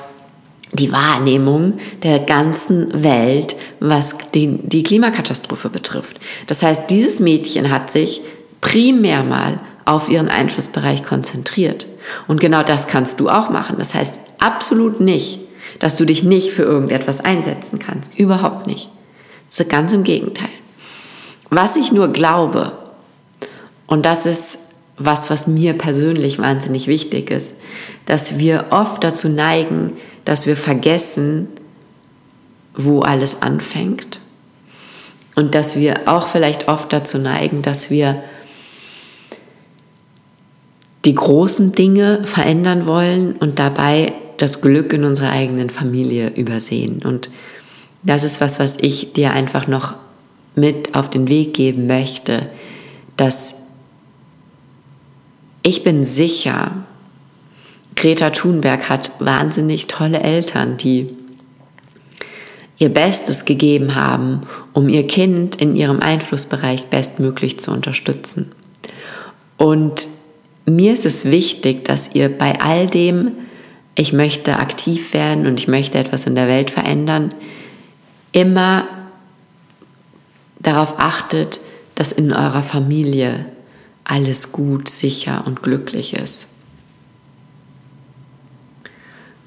die 0.72 0.92
Wahrnehmung 0.92 1.78
der 2.02 2.20
ganzen 2.20 3.02
Welt, 3.02 3.56
was 3.80 4.16
die, 4.34 4.58
die 4.62 4.82
Klimakatastrophe 4.82 5.68
betrifft. 5.68 6.20
Das 6.46 6.62
heißt, 6.62 6.90
dieses 6.90 7.18
Mädchen 7.18 7.70
hat 7.70 7.90
sich 7.90 8.22
primär 8.60 9.24
mal 9.24 9.58
auf 9.84 10.08
ihren 10.08 10.28
Einflussbereich 10.28 11.02
konzentriert. 11.02 11.86
Und 12.28 12.40
genau 12.40 12.62
das 12.62 12.86
kannst 12.86 13.20
du 13.20 13.28
auch 13.28 13.50
machen. 13.50 13.76
Das 13.78 13.94
heißt 13.94 14.18
absolut 14.38 15.00
nicht, 15.00 15.40
dass 15.78 15.96
du 15.96 16.04
dich 16.04 16.22
nicht 16.22 16.52
für 16.52 16.62
irgendetwas 16.62 17.20
einsetzen 17.20 17.78
kannst. 17.78 18.18
Überhaupt 18.18 18.66
nicht. 18.66 18.90
Das 19.48 19.60
ist 19.60 19.70
ganz 19.70 19.92
im 19.92 20.04
Gegenteil. 20.04 20.48
Was 21.50 21.76
ich 21.76 21.92
nur 21.92 22.08
glaube, 22.08 22.72
und 23.86 24.06
das 24.06 24.26
ist 24.26 24.58
was, 24.96 25.30
was 25.30 25.46
mir 25.46 25.72
persönlich 25.72 26.38
wahnsinnig 26.38 26.86
wichtig 26.86 27.30
ist, 27.30 27.56
dass 28.06 28.38
wir 28.38 28.66
oft 28.70 29.02
dazu 29.02 29.28
neigen, 29.28 29.94
dass 30.24 30.46
wir 30.46 30.56
vergessen, 30.56 31.48
wo 32.76 33.00
alles 33.00 33.42
anfängt. 33.42 34.20
Und 35.34 35.54
dass 35.54 35.76
wir 35.76 36.00
auch 36.06 36.28
vielleicht 36.28 36.68
oft 36.68 36.92
dazu 36.92 37.18
neigen, 37.18 37.62
dass 37.62 37.90
wir 37.90 38.22
die 41.04 41.14
großen 41.14 41.72
Dinge 41.72 42.24
verändern 42.24 42.86
wollen 42.86 43.36
und 43.36 43.58
dabei 43.58 44.12
das 44.36 44.60
Glück 44.60 44.92
in 44.92 45.04
unserer 45.04 45.30
eigenen 45.30 45.70
Familie 45.70 46.30
übersehen. 46.30 47.02
Und 47.02 47.30
das 48.02 48.24
ist 48.24 48.40
was, 48.40 48.58
was 48.58 48.78
ich 48.78 49.12
dir 49.12 49.32
einfach 49.32 49.66
noch 49.66 49.94
mit 50.54 50.94
auf 50.94 51.10
den 51.10 51.28
Weg 51.28 51.54
geben 51.54 51.86
möchte, 51.86 52.48
dass 53.16 53.56
ich 55.62 55.84
bin 55.84 56.04
sicher, 56.04 56.84
Greta 57.96 58.30
Thunberg 58.30 58.88
hat 58.88 59.12
wahnsinnig 59.18 59.86
tolle 59.86 60.20
Eltern, 60.20 60.78
die 60.78 61.08
ihr 62.78 62.88
Bestes 62.88 63.44
gegeben 63.44 63.94
haben, 63.94 64.40
um 64.72 64.88
ihr 64.88 65.06
Kind 65.06 65.56
in 65.56 65.76
ihrem 65.76 66.00
Einflussbereich 66.00 66.86
bestmöglich 66.86 67.60
zu 67.60 67.72
unterstützen. 67.72 68.52
Und 69.58 70.08
mir 70.66 70.92
ist 70.92 71.06
es 71.06 71.24
wichtig, 71.24 71.84
dass 71.84 72.14
ihr 72.14 72.36
bei 72.36 72.60
all 72.60 72.86
dem, 72.86 73.32
ich 73.94 74.12
möchte 74.12 74.58
aktiv 74.58 75.14
werden 75.14 75.46
und 75.46 75.58
ich 75.58 75.68
möchte 75.68 75.98
etwas 75.98 76.26
in 76.26 76.34
der 76.34 76.48
Welt 76.48 76.70
verändern, 76.70 77.34
immer 78.32 78.86
darauf 80.60 80.94
achtet, 80.98 81.60
dass 81.94 82.12
in 82.12 82.32
eurer 82.32 82.62
Familie 82.62 83.46
alles 84.04 84.52
gut, 84.52 84.88
sicher 84.88 85.44
und 85.46 85.62
glücklich 85.62 86.14
ist. 86.14 86.48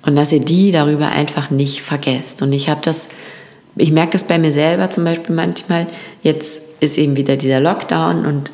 Und 0.06 0.16
dass 0.16 0.32
ihr 0.32 0.42
die 0.42 0.72
darüber 0.72 1.10
einfach 1.10 1.50
nicht 1.50 1.82
vergesst. 1.82 2.42
Und 2.42 2.52
ich 2.52 2.70
habe 2.70 2.82
das, 2.84 3.08
ich 3.76 3.92
merke 3.92 4.12
das 4.12 4.28
bei 4.28 4.38
mir 4.38 4.52
selber 4.52 4.90
zum 4.90 5.06
Beispiel 5.06 5.34
manchmal. 5.34 5.88
Jetzt 6.22 6.64
ist 6.82 6.98
eben 6.98 7.16
wieder 7.16 7.38
dieser 7.38 7.62
Lockdown 7.62 8.26
und 8.26 8.52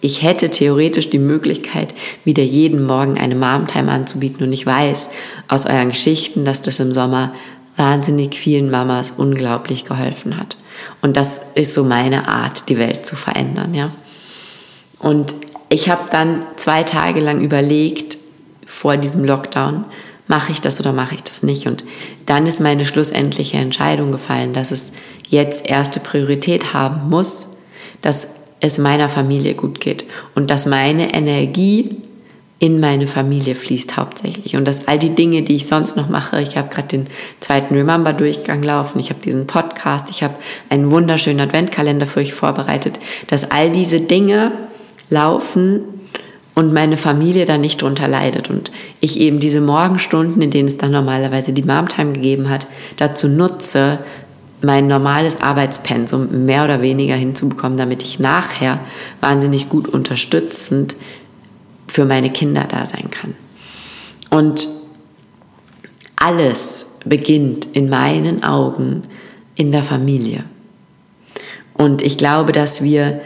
ich 0.00 0.22
hätte 0.22 0.50
theoretisch 0.50 1.10
die 1.10 1.18
Möglichkeit, 1.18 1.94
wieder 2.24 2.42
jeden 2.42 2.84
Morgen 2.84 3.18
eine 3.18 3.34
Mom-Time 3.34 3.90
anzubieten. 3.90 4.46
Und 4.46 4.52
ich 4.52 4.64
weiß 4.64 5.10
aus 5.48 5.66
euren 5.66 5.90
Geschichten, 5.90 6.44
dass 6.44 6.62
das 6.62 6.80
im 6.80 6.92
Sommer 6.92 7.32
wahnsinnig 7.76 8.38
vielen 8.38 8.70
Mamas 8.70 9.12
unglaublich 9.16 9.84
geholfen 9.84 10.36
hat. 10.36 10.56
Und 11.02 11.16
das 11.16 11.40
ist 11.54 11.74
so 11.74 11.84
meine 11.84 12.28
Art, 12.28 12.68
die 12.68 12.78
Welt 12.78 13.06
zu 13.06 13.16
verändern, 13.16 13.74
ja. 13.74 13.90
Und 14.98 15.34
ich 15.68 15.88
habe 15.88 16.10
dann 16.10 16.44
zwei 16.56 16.82
Tage 16.82 17.20
lang 17.20 17.40
überlegt, 17.40 18.18
vor 18.66 18.96
diesem 18.96 19.24
Lockdown, 19.24 19.84
mache 20.26 20.52
ich 20.52 20.60
das 20.60 20.78
oder 20.78 20.92
mache 20.92 21.14
ich 21.14 21.22
das 21.22 21.42
nicht? 21.42 21.66
Und 21.66 21.84
dann 22.26 22.46
ist 22.46 22.60
meine 22.60 22.84
schlussendliche 22.84 23.56
Entscheidung 23.56 24.12
gefallen, 24.12 24.52
dass 24.52 24.70
es 24.70 24.92
jetzt 25.28 25.66
erste 25.66 26.00
Priorität 26.00 26.74
haben 26.74 27.08
muss, 27.08 27.50
dass 28.02 28.37
es 28.60 28.78
meiner 28.78 29.08
Familie 29.08 29.54
gut 29.54 29.80
geht 29.80 30.04
und 30.34 30.50
dass 30.50 30.66
meine 30.66 31.14
Energie 31.14 31.96
in 32.60 32.80
meine 32.80 33.06
Familie 33.06 33.54
fließt 33.54 33.96
hauptsächlich. 33.96 34.56
Und 34.56 34.66
dass 34.66 34.88
all 34.88 34.98
die 34.98 35.14
Dinge, 35.14 35.42
die 35.42 35.56
ich 35.56 35.68
sonst 35.68 35.96
noch 35.96 36.08
mache, 36.08 36.40
ich 36.42 36.56
habe 36.56 36.68
gerade 36.68 36.88
den 36.88 37.06
zweiten 37.38 37.74
Remember-Durchgang 37.74 38.62
laufen, 38.62 38.98
ich 38.98 39.10
habe 39.10 39.20
diesen 39.20 39.46
Podcast, 39.46 40.08
ich 40.10 40.24
habe 40.24 40.34
einen 40.68 40.90
wunderschönen 40.90 41.40
Adventkalender 41.40 42.06
für 42.06 42.20
euch 42.20 42.34
vorbereitet, 42.34 42.98
dass 43.28 43.50
all 43.52 43.70
diese 43.70 44.00
Dinge 44.00 44.52
laufen 45.08 45.82
und 46.56 46.72
meine 46.72 46.96
Familie 46.96 47.44
da 47.44 47.58
nicht 47.58 47.82
drunter 47.82 48.08
leidet 48.08 48.50
und 48.50 48.72
ich 49.00 49.20
eben 49.20 49.38
diese 49.38 49.60
Morgenstunden, 49.60 50.42
in 50.42 50.50
denen 50.50 50.66
es 50.66 50.78
dann 50.78 50.90
normalerweise 50.90 51.52
die 51.52 51.62
Mom-Time 51.62 52.14
gegeben 52.14 52.48
hat, 52.48 52.66
dazu 52.96 53.28
nutze, 53.28 54.00
mein 54.62 54.86
normales 54.86 55.40
Arbeitspensum 55.40 56.44
mehr 56.44 56.64
oder 56.64 56.82
weniger 56.82 57.14
hinzubekommen, 57.14 57.78
damit 57.78 58.02
ich 58.02 58.18
nachher 58.18 58.80
wahnsinnig 59.20 59.68
gut 59.68 59.88
unterstützend 59.88 60.96
für 61.86 62.04
meine 62.04 62.30
Kinder 62.30 62.64
da 62.68 62.84
sein 62.84 63.10
kann. 63.10 63.34
Und 64.30 64.68
alles 66.16 66.96
beginnt 67.04 67.66
in 67.66 67.88
meinen 67.88 68.42
Augen 68.42 69.02
in 69.54 69.72
der 69.72 69.82
Familie. 69.82 70.44
Und 71.74 72.02
ich 72.02 72.18
glaube, 72.18 72.52
dass 72.52 72.82
wir 72.82 73.20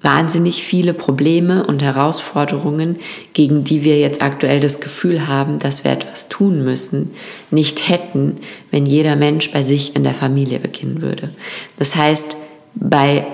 wahnsinnig 0.00 0.62
viele 0.62 0.94
Probleme 0.94 1.66
und 1.66 1.82
Herausforderungen, 1.82 2.98
gegen 3.32 3.64
die 3.64 3.82
wir 3.82 3.98
jetzt 3.98 4.22
aktuell 4.22 4.60
das 4.60 4.80
Gefühl 4.80 5.26
haben, 5.26 5.58
dass 5.58 5.84
wir 5.84 5.90
etwas 5.90 6.28
tun 6.28 6.64
müssen, 6.64 7.10
nicht 7.50 7.88
hätten, 7.88 8.36
wenn 8.70 8.86
jeder 8.86 9.16
Mensch 9.16 9.50
bei 9.50 9.62
sich 9.62 9.96
in 9.96 10.04
der 10.04 10.14
Familie 10.14 10.60
beginnen 10.60 11.02
würde. 11.02 11.30
Das 11.78 11.96
heißt, 11.96 12.36
bei 12.74 13.26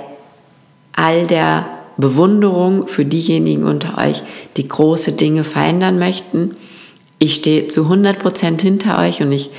all 0.93 1.27
der 1.27 1.69
Bewunderung 1.97 2.89
für 2.89 3.05
diejenigen 3.05 3.65
unter 3.65 3.99
euch, 3.99 4.23
die 4.57 4.67
große 4.67 5.13
Dinge 5.13 5.45
verändern 5.45 5.99
möchten, 5.99 6.57
ich 7.19 7.37
stehe 7.37 7.69
zu 7.69 7.83
100 7.83 8.19
Prozent 8.19 8.63
hinter 8.63 8.99
euch 8.99 9.23
und 9.23 9.33
ich 9.33 9.51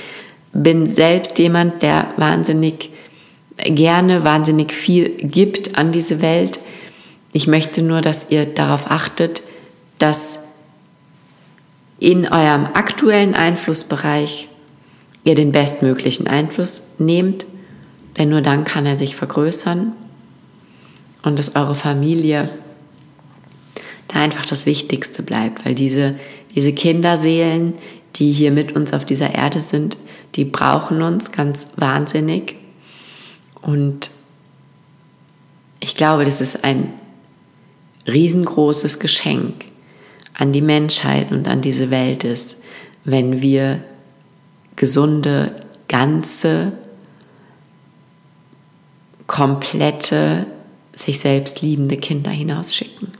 bin 0.52 0.86
selbst 0.86 1.38
jemand, 1.38 1.82
der 1.82 2.08
wahnsinnig 2.16 2.90
gerne, 3.56 4.24
wahnsinnig 4.24 4.72
viel 4.72 5.10
gibt 5.16 5.78
an 5.78 5.92
diese 5.92 6.20
Welt. 6.20 6.60
Ich 7.32 7.46
möchte 7.46 7.82
nur, 7.82 8.00
dass 8.00 8.30
ihr 8.30 8.46
darauf 8.46 8.90
achtet, 8.90 9.42
dass 9.98 10.40
in 11.98 12.26
eurem 12.26 12.66
aktuellen 12.74 13.34
Einflussbereich 13.34 14.48
ihr 15.24 15.34
den 15.34 15.52
bestmöglichen 15.52 16.26
Einfluss 16.26 16.94
nehmt, 16.98 17.46
denn 18.16 18.28
nur 18.28 18.42
dann 18.42 18.64
kann 18.64 18.86
er 18.86 18.96
sich 18.96 19.16
vergrößern 19.16 19.92
und 21.22 21.38
dass 21.38 21.56
eure 21.56 21.74
Familie 21.74 22.48
da 24.08 24.20
einfach 24.20 24.46
das 24.46 24.66
Wichtigste 24.66 25.22
bleibt, 25.22 25.64
weil 25.66 25.74
diese, 25.74 26.14
diese 26.54 26.72
Kinderseelen, 26.72 27.74
die 28.16 28.32
hier 28.32 28.52
mit 28.52 28.76
uns 28.76 28.92
auf 28.92 29.04
dieser 29.04 29.34
Erde 29.34 29.60
sind, 29.60 29.98
die 30.36 30.44
brauchen 30.44 31.02
uns 31.02 31.32
ganz 31.32 31.70
wahnsinnig. 31.76 32.56
Und 33.62 34.10
ich 35.80 35.96
glaube, 35.96 36.24
das 36.24 36.40
ist 36.40 36.62
ein 36.64 36.92
riesengroßes 38.06 38.98
Geschenk 38.98 39.64
an 40.34 40.52
die 40.52 40.62
Menschheit 40.62 41.32
und 41.32 41.48
an 41.48 41.62
diese 41.62 41.90
Welt 41.90 42.24
ist, 42.24 42.62
wenn 43.04 43.40
wir 43.40 43.82
gesunde, 44.76 45.54
ganze, 45.88 46.72
komplette, 49.26 50.46
sich 50.94 51.20
selbst 51.20 51.62
liebende 51.62 51.96
Kinder 51.96 52.30
hinausschicken. 52.30 53.12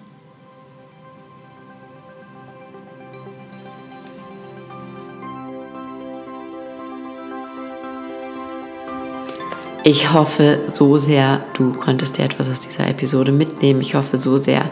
Ich 9.88 10.12
hoffe 10.12 10.62
so 10.66 10.98
sehr, 10.98 11.44
du 11.52 11.72
konntest 11.72 12.18
dir 12.18 12.24
etwas 12.24 12.48
aus 12.48 12.58
dieser 12.58 12.88
Episode 12.88 13.30
mitnehmen. 13.30 13.80
Ich 13.80 13.94
hoffe 13.94 14.16
so 14.16 14.36
sehr, 14.36 14.68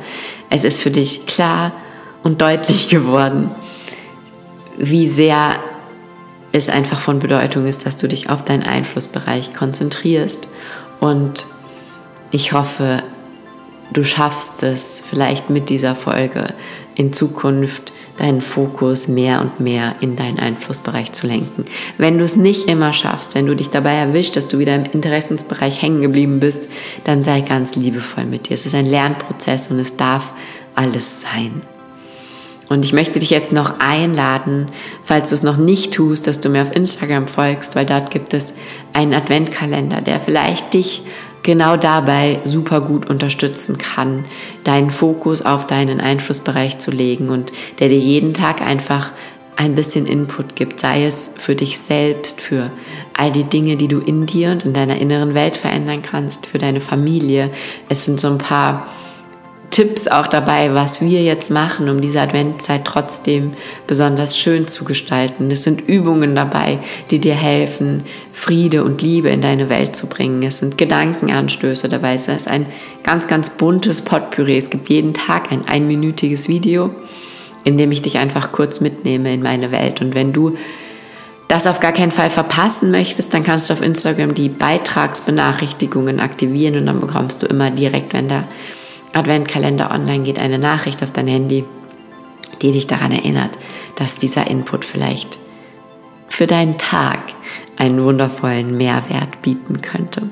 es 0.50 0.64
ist 0.64 0.80
für 0.80 0.90
dich 0.90 1.26
klar 1.26 1.70
und 2.24 2.42
deutlich 2.42 2.88
geworden, 2.90 3.48
wie 4.76 5.06
sehr 5.06 5.50
es 6.50 6.68
einfach 6.68 6.98
von 6.98 7.20
Bedeutung 7.20 7.68
ist, 7.68 7.86
dass 7.86 7.96
du 7.96 8.08
dich 8.08 8.28
auf 8.28 8.44
deinen 8.44 8.64
Einflussbereich 8.64 9.54
konzentrierst. 9.54 10.48
Und 10.98 11.46
ich 12.32 12.52
hoffe, 12.52 13.04
du 13.92 14.02
schaffst 14.02 14.64
es 14.64 15.00
vielleicht 15.08 15.48
mit 15.48 15.68
dieser 15.70 15.94
Folge 15.94 16.54
in 16.96 17.12
Zukunft 17.12 17.92
deinen 18.16 18.40
Fokus 18.40 19.08
mehr 19.08 19.40
und 19.40 19.60
mehr 19.60 19.96
in 20.00 20.16
deinen 20.16 20.38
Einflussbereich 20.38 21.12
zu 21.12 21.26
lenken. 21.26 21.64
Wenn 21.98 22.18
du 22.18 22.24
es 22.24 22.36
nicht 22.36 22.68
immer 22.68 22.92
schaffst, 22.92 23.34
wenn 23.34 23.46
du 23.46 23.56
dich 23.56 23.70
dabei 23.70 23.94
erwischt, 23.94 24.36
dass 24.36 24.48
du 24.48 24.58
wieder 24.58 24.74
im 24.74 24.84
Interessensbereich 24.84 25.82
hängen 25.82 26.02
geblieben 26.02 26.40
bist, 26.40 26.68
dann 27.04 27.22
sei 27.22 27.40
ganz 27.40 27.74
liebevoll 27.74 28.24
mit 28.24 28.48
dir. 28.48 28.54
Es 28.54 28.66
ist 28.66 28.74
ein 28.74 28.86
Lernprozess 28.86 29.70
und 29.70 29.78
es 29.78 29.96
darf 29.96 30.32
alles 30.74 31.22
sein. 31.22 31.62
Und 32.68 32.84
ich 32.84 32.92
möchte 32.92 33.18
dich 33.18 33.30
jetzt 33.30 33.52
noch 33.52 33.78
einladen, 33.78 34.68
falls 35.02 35.28
du 35.28 35.34
es 35.34 35.42
noch 35.42 35.58
nicht 35.58 35.92
tust, 35.92 36.26
dass 36.26 36.40
du 36.40 36.48
mir 36.48 36.62
auf 36.62 36.74
Instagram 36.74 37.28
folgst, 37.28 37.76
weil 37.76 37.84
dort 37.84 38.10
gibt 38.10 38.32
es 38.32 38.54
einen 38.94 39.12
Adventkalender, 39.12 40.00
der 40.00 40.18
vielleicht 40.18 40.72
dich 40.72 41.02
genau 41.44 41.76
dabei 41.76 42.40
super 42.42 42.80
gut 42.80 43.08
unterstützen 43.08 43.78
kann, 43.78 44.24
deinen 44.64 44.90
Fokus 44.90 45.42
auf 45.42 45.68
deinen 45.68 46.00
Einflussbereich 46.00 46.78
zu 46.78 46.90
legen 46.90 47.28
und 47.28 47.52
der 47.78 47.88
dir 47.88 47.98
jeden 47.98 48.34
Tag 48.34 48.60
einfach 48.60 49.10
ein 49.56 49.76
bisschen 49.76 50.06
Input 50.06 50.56
gibt, 50.56 50.80
sei 50.80 51.04
es 51.04 51.34
für 51.38 51.54
dich 51.54 51.78
selbst, 51.78 52.40
für 52.40 52.72
all 53.16 53.30
die 53.30 53.44
Dinge, 53.44 53.76
die 53.76 53.86
du 53.86 54.00
in 54.00 54.26
dir 54.26 54.50
und 54.50 54.64
in 54.64 54.72
deiner 54.72 54.98
inneren 54.98 55.34
Welt 55.34 55.56
verändern 55.56 56.02
kannst, 56.02 56.46
für 56.46 56.58
deine 56.58 56.80
Familie. 56.80 57.50
Es 57.88 58.04
sind 58.04 58.18
so 58.18 58.26
ein 58.28 58.38
paar 58.38 58.88
Tipps 59.74 60.06
auch 60.06 60.28
dabei, 60.28 60.72
was 60.72 61.00
wir 61.00 61.20
jetzt 61.24 61.50
machen, 61.50 61.88
um 61.88 62.00
diese 62.00 62.20
Adventzeit 62.20 62.84
trotzdem 62.84 63.54
besonders 63.88 64.38
schön 64.38 64.68
zu 64.68 64.84
gestalten. 64.84 65.50
Es 65.50 65.64
sind 65.64 65.88
Übungen 65.88 66.36
dabei, 66.36 66.78
die 67.10 67.18
dir 67.18 67.34
helfen, 67.34 68.04
Friede 68.30 68.84
und 68.84 69.02
Liebe 69.02 69.30
in 69.30 69.42
deine 69.42 69.68
Welt 69.68 69.96
zu 69.96 70.06
bringen. 70.06 70.44
Es 70.44 70.60
sind 70.60 70.78
Gedankenanstöße 70.78 71.88
dabei. 71.88 72.14
Es 72.14 72.28
ist 72.28 72.46
ein 72.46 72.66
ganz, 73.02 73.26
ganz 73.26 73.56
buntes 73.56 74.02
Potpourri. 74.02 74.56
Es 74.56 74.70
gibt 74.70 74.90
jeden 74.90 75.12
Tag 75.12 75.50
ein 75.50 75.66
einminütiges 75.66 76.46
Video, 76.46 76.94
in 77.64 77.76
dem 77.76 77.90
ich 77.90 78.00
dich 78.00 78.18
einfach 78.18 78.52
kurz 78.52 78.80
mitnehme 78.80 79.34
in 79.34 79.42
meine 79.42 79.72
Welt. 79.72 80.00
Und 80.00 80.14
wenn 80.14 80.32
du 80.32 80.56
das 81.48 81.66
auf 81.66 81.80
gar 81.80 81.90
keinen 81.90 82.12
Fall 82.12 82.30
verpassen 82.30 82.92
möchtest, 82.92 83.34
dann 83.34 83.42
kannst 83.42 83.70
du 83.70 83.74
auf 83.74 83.82
Instagram 83.82 84.36
die 84.36 84.50
Beitragsbenachrichtigungen 84.50 86.20
aktivieren 86.20 86.76
und 86.76 86.86
dann 86.86 87.00
bekommst 87.00 87.42
du 87.42 87.46
immer 87.46 87.72
direkt, 87.72 88.12
wenn 88.12 88.28
da 88.28 88.44
Adventkalender 89.14 89.90
online 89.90 90.24
geht 90.24 90.38
eine 90.38 90.58
Nachricht 90.58 91.02
auf 91.02 91.12
dein 91.12 91.28
Handy, 91.28 91.64
die 92.62 92.72
dich 92.72 92.86
daran 92.86 93.12
erinnert, 93.12 93.50
dass 93.96 94.18
dieser 94.18 94.48
Input 94.48 94.84
vielleicht 94.84 95.38
für 96.28 96.46
deinen 96.46 96.78
Tag 96.78 97.20
einen 97.76 98.02
wundervollen 98.02 98.76
Mehrwert 98.76 99.42
bieten 99.42 99.82
könnte. 99.82 100.22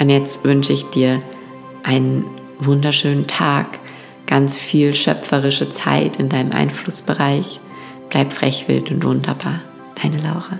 Und 0.00 0.08
jetzt 0.08 0.44
wünsche 0.44 0.72
ich 0.72 0.84
dir 0.90 1.22
einen 1.82 2.24
wunderschönen 2.58 3.26
Tag, 3.26 3.78
ganz 4.26 4.56
viel 4.56 4.94
schöpferische 4.94 5.70
Zeit 5.70 6.16
in 6.16 6.28
deinem 6.28 6.52
Einflussbereich. 6.52 7.60
Bleib 8.08 8.32
frech, 8.32 8.66
wild 8.68 8.90
und 8.90 9.04
wunderbar. 9.04 9.60
Deine 10.02 10.18
Laura. 10.18 10.58